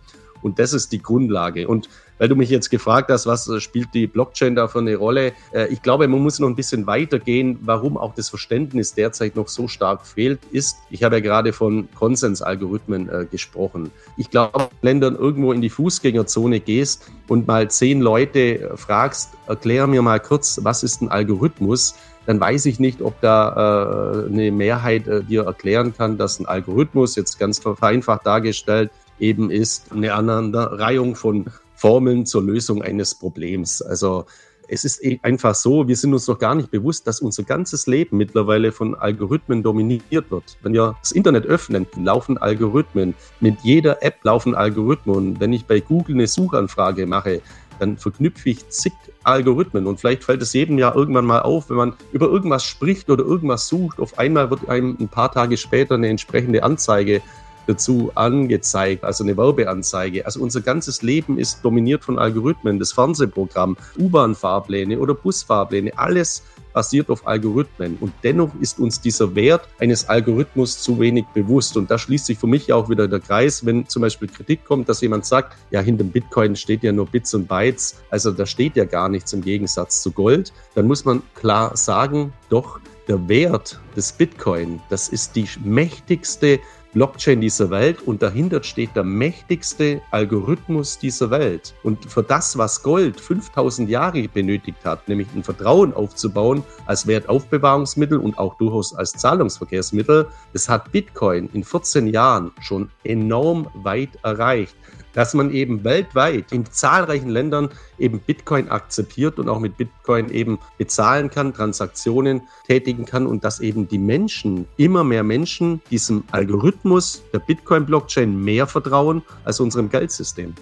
Und 0.47 0.59
das 0.59 0.73
ist 0.73 0.91
die 0.91 1.01
Grundlage. 1.01 1.67
Und 1.67 1.89
weil 2.17 2.29
du 2.29 2.35
mich 2.35 2.49
jetzt 2.49 2.69
gefragt 2.69 3.09
hast, 3.11 3.27
was 3.27 3.47
äh, 3.47 3.59
spielt 3.59 3.93
die 3.93 4.07
Blockchain 4.07 4.55
da 4.55 4.67
für 4.67 4.79
eine 4.79 4.95
Rolle? 4.95 5.33
Äh, 5.51 5.67
ich 5.67 5.81
glaube, 5.81 6.07
man 6.07 6.21
muss 6.21 6.39
noch 6.39 6.47
ein 6.47 6.55
bisschen 6.55 6.87
weitergehen, 6.87 7.59
warum 7.61 7.97
auch 7.97 8.15
das 8.15 8.29
Verständnis 8.29 8.93
derzeit 8.93 9.35
noch 9.35 9.47
so 9.47 9.67
stark 9.67 10.05
fehlt, 10.05 10.39
ist, 10.51 10.77
ich 10.89 11.03
habe 11.03 11.15
ja 11.17 11.21
gerade 11.21 11.53
von 11.53 11.87
Konsensalgorithmen 11.95 13.09
äh, 13.09 13.25
gesprochen. 13.29 13.91
Ich 14.17 14.29
glaube, 14.29 14.69
wenn 14.81 15.01
du 15.01 15.09
irgendwo 15.09 15.51
in 15.51 15.61
die 15.61 15.69
Fußgängerzone 15.69 16.59
gehst 16.59 17.09
und 17.27 17.47
mal 17.47 17.69
zehn 17.69 18.01
Leute 18.01 18.71
fragst, 18.75 19.31
erklär 19.47 19.87
mir 19.87 20.01
mal 20.01 20.19
kurz, 20.19 20.59
was 20.63 20.83
ist 20.83 21.01
ein 21.01 21.09
Algorithmus? 21.09 21.95
dann 22.25 22.41
weiß 22.41 22.65
ich 22.65 22.77
nicht, 22.77 23.01
ob 23.01 23.21
da 23.21 24.25
eine 24.29 24.51
Mehrheit 24.51 25.05
dir 25.29 25.45
erklären 25.45 25.95
kann, 25.95 26.17
dass 26.17 26.41
ein 26.41 26.45
Algorithmus, 26.45 27.15
jetzt 27.15 27.39
ganz 27.39 27.59
vereinfacht 27.59 28.25
dargestellt, 28.25 28.91
eben 29.19 29.49
ist 29.49 29.91
eine 29.91 30.13
Aneinanderreihung 30.13 31.15
von 31.15 31.45
Formeln 31.75 32.25
zur 32.25 32.43
Lösung 32.43 32.81
eines 32.81 33.15
Problems. 33.15 33.81
Also 33.81 34.25
es 34.67 34.83
ist 34.83 35.03
e- 35.03 35.19
einfach 35.23 35.55
so, 35.55 35.87
wir 35.87 35.95
sind 35.95 36.13
uns 36.13 36.27
noch 36.27 36.39
gar 36.39 36.55
nicht 36.55 36.71
bewusst, 36.71 37.07
dass 37.07 37.21
unser 37.21 37.43
ganzes 37.43 37.87
Leben 37.87 38.17
mittlerweile 38.17 38.71
von 38.71 38.95
Algorithmen 38.95 39.63
dominiert 39.63 40.29
wird. 40.29 40.57
Wenn 40.61 40.73
wir 40.73 40.97
das 41.01 41.11
Internet 41.11 41.45
öffnen, 41.45 41.87
laufen 41.95 42.37
Algorithmen. 42.37 43.13
Mit 43.39 43.55
jeder 43.63 44.03
App 44.03 44.23
laufen 44.23 44.55
Algorithmen. 44.55 45.39
wenn 45.39 45.53
ich 45.53 45.65
bei 45.65 45.79
Google 45.79 46.15
eine 46.15 46.27
Suchanfrage 46.27 47.05
mache, 47.05 47.41
dann 47.79 47.97
verknüpfe 47.97 48.49
ich 48.49 48.67
zig 48.69 48.93
Algorithmen. 49.23 49.87
Und 49.87 49.99
vielleicht 49.99 50.23
fällt 50.23 50.41
es 50.41 50.53
jedem 50.53 50.77
Jahr 50.77 50.95
irgendwann 50.95 51.25
mal 51.25 51.41
auf, 51.41 51.69
wenn 51.69 51.77
man 51.77 51.93
über 52.11 52.27
irgendwas 52.27 52.63
spricht 52.63 53.09
oder 53.09 53.23
irgendwas 53.23 53.67
sucht, 53.67 53.99
auf 53.99 54.17
einmal 54.17 54.49
wird 54.49 54.67
einem 54.67 54.97
ein 54.99 55.09
paar 55.09 55.31
Tage 55.31 55.57
später 55.57 55.95
eine 55.95 56.07
entsprechende 56.07 56.63
Anzeige 56.63 57.21
dazu 57.67 58.11
angezeigt, 58.15 59.03
also 59.03 59.23
eine 59.23 59.37
Werbeanzeige. 59.37 60.25
Also 60.25 60.41
unser 60.41 60.61
ganzes 60.61 61.01
Leben 61.01 61.37
ist 61.37 61.63
dominiert 61.63 62.03
von 62.03 62.17
Algorithmen. 62.17 62.79
Das 62.79 62.93
Fernsehprogramm, 62.93 63.77
U-Bahn-Fahrpläne 63.99 64.99
oder 64.99 65.13
Busfahrpläne, 65.13 65.91
alles 65.97 66.43
basiert 66.77 67.09
auf 67.09 67.25
Algorithmen. 67.25 67.97
Und 67.99 68.13
dennoch 68.23 68.51
ist 68.61 68.77
uns 68.77 69.01
dieser 69.01 69.33
Wert 69.33 69.67
eines 69.79 70.07
Algorithmus 70.09 70.79
zu 70.79 70.99
wenig 70.99 71.25
bewusst. 71.33 71.75
Und 71.75 71.89
da 71.89 71.97
schließt 71.97 72.27
sich 72.27 72.37
für 72.37 72.45
mich 72.45 72.71
auch 72.71 72.87
wieder 72.87 73.07
der 73.07 73.19
Kreis, 73.19 73.65
wenn 73.65 73.87
zum 73.87 74.03
Beispiel 74.03 74.27
Kritik 74.27 74.63
kommt, 74.63 74.87
dass 74.87 75.01
jemand 75.01 75.25
sagt, 75.25 75.57
ja, 75.71 75.81
hinter 75.81 76.03
dem 76.03 76.11
Bitcoin 76.11 76.55
steht 76.55 76.83
ja 76.83 76.91
nur 76.91 77.07
Bits 77.07 77.33
und 77.33 77.47
Bytes. 77.47 77.95
Also 78.11 78.31
da 78.31 78.45
steht 78.45 78.75
ja 78.75 78.85
gar 78.85 79.09
nichts 79.09 79.33
im 79.33 79.41
Gegensatz 79.41 80.03
zu 80.03 80.11
Gold. 80.11 80.53
Dann 80.75 80.85
muss 80.85 81.03
man 81.03 81.23
klar 81.33 81.75
sagen, 81.75 82.31
doch, 82.49 82.79
der 83.07 83.27
Wert 83.27 83.79
des 83.95 84.11
Bitcoin, 84.11 84.79
das 84.89 85.09
ist 85.09 85.35
die 85.35 85.47
mächtigste 85.63 86.59
Blockchain 86.97 87.41
dieser 87.41 87.69
Welt 87.69 88.01
und 88.07 88.23
dahinter 88.23 88.63
steht 88.63 88.95
der 88.95 89.03
mächtigste 89.03 90.01
Algorithmus 90.09 90.97
dieser 90.97 91.29
Welt. 91.29 91.75
Und 91.83 92.11
für 92.11 92.23
das, 92.23 92.57
was 92.57 92.81
Gold 92.81 93.21
5000 93.21 93.87
Jahre 93.87 94.27
benötigt 94.27 94.83
hat, 94.83 95.07
nämlich 95.07 95.27
ein 95.35 95.43
Vertrauen 95.43 95.93
aufzubauen 95.93 96.63
als 96.87 97.05
Wertaufbewahrungsmittel 97.05 98.17
und 98.17 98.39
auch 98.39 98.57
durchaus 98.57 98.95
als 98.95 99.11
Zahlungsverkehrsmittel, 99.11 100.27
das 100.53 100.67
hat 100.69 100.91
Bitcoin 100.91 101.51
in 101.53 101.63
14 101.63 102.07
Jahren 102.07 102.51
schon 102.61 102.89
enorm 103.03 103.67
weit 103.75 104.17
erreicht 104.23 104.75
dass 105.17 105.33
man 105.33 105.49
eben 105.49 105.83
weltweit 105.83 106.51
in 106.51 106.63
zahlreichen 106.67 107.29
Ländern 107.29 107.69
eben 107.97 108.19
Bitcoin 108.19 108.69
akzeptiert 108.69 109.39
und 109.39 109.49
auch 109.49 109.57
mit 109.57 109.75
Bitcoin 109.75 110.29
eben 110.29 110.59
bezahlen 110.77 111.31
kann, 111.31 111.55
Transaktionen 111.55 112.43
tätigen 112.67 113.05
kann 113.05 113.25
und 113.25 113.43
dass 113.43 113.59
eben 113.59 113.87
die 113.87 113.97
Menschen, 113.97 114.67
immer 114.77 115.03
mehr 115.03 115.23
Menschen 115.23 115.81
diesem 115.89 116.23
Algorithmus 116.31 117.23
der 117.33 117.39
Bitcoin-Blockchain 117.39 118.43
mehr 118.43 118.67
vertrauen 118.67 119.23
als 119.43 119.59
unserem 119.59 119.89
Geldsystem. 119.89 120.53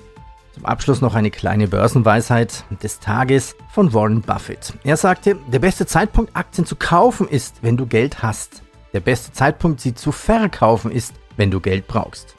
Zum 0.54 0.66
Abschluss 0.66 1.02
noch 1.02 1.16
eine 1.16 1.32
kleine 1.32 1.68
Börsenweisheit 1.68 2.64
des 2.82 3.02
Tages 3.02 3.58
von 3.74 3.94
Warren 3.94 4.22
Buffett. 4.22 4.72
Er 4.86 4.96
sagte, 4.96 5.36
der 5.52 5.60
beste 5.60 5.86
Zeitpunkt, 5.86 6.34
Aktien 6.34 6.66
zu 6.66 6.78
kaufen, 6.78 7.28
ist, 7.28 7.58
wenn 7.62 7.76
du 7.76 7.88
Geld 7.88 8.24
hast. 8.24 8.64
Der 8.94 9.02
beste 9.02 9.34
Zeitpunkt, 9.34 9.82
sie 9.82 9.94
zu 9.94 10.14
verkaufen, 10.14 10.92
ist, 10.92 11.14
wenn 11.36 11.52
du 11.52 11.60
Geld 11.60 11.88
brauchst. 11.88 12.38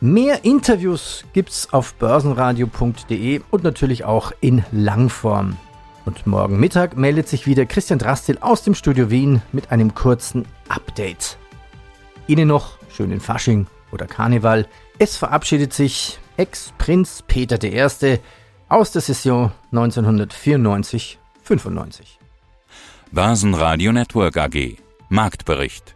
Mehr 0.00 0.44
Interviews 0.44 1.24
gibt's 1.32 1.72
auf 1.72 1.94
börsenradio.de 1.94 3.40
und 3.50 3.64
natürlich 3.64 4.04
auch 4.04 4.30
in 4.42 4.62
Langform. 4.70 5.56
Und 6.04 6.26
morgen 6.26 6.60
Mittag 6.60 6.98
meldet 6.98 7.28
sich 7.28 7.46
wieder 7.46 7.64
Christian 7.64 7.98
Drastil 7.98 8.36
aus 8.42 8.62
dem 8.62 8.74
Studio 8.74 9.08
Wien 9.10 9.40
mit 9.52 9.72
einem 9.72 9.94
kurzen 9.94 10.44
Update. 10.68 11.38
Ihnen 12.26 12.48
noch 12.48 12.76
schönen 12.94 13.20
Fasching 13.20 13.68
oder 13.90 14.04
Karneval. 14.06 14.68
Es 14.98 15.16
verabschiedet 15.16 15.72
sich 15.72 16.18
Ex-Prinz 16.36 17.24
Peter 17.26 17.56
I. 17.64 17.82
aus 18.68 18.92
der 18.92 19.00
Session 19.00 19.50
1994-95. 19.72 21.16
Börsenradio 23.12 23.92
Network 23.92 24.36
AG 24.36 24.76
Marktbericht 25.08 25.95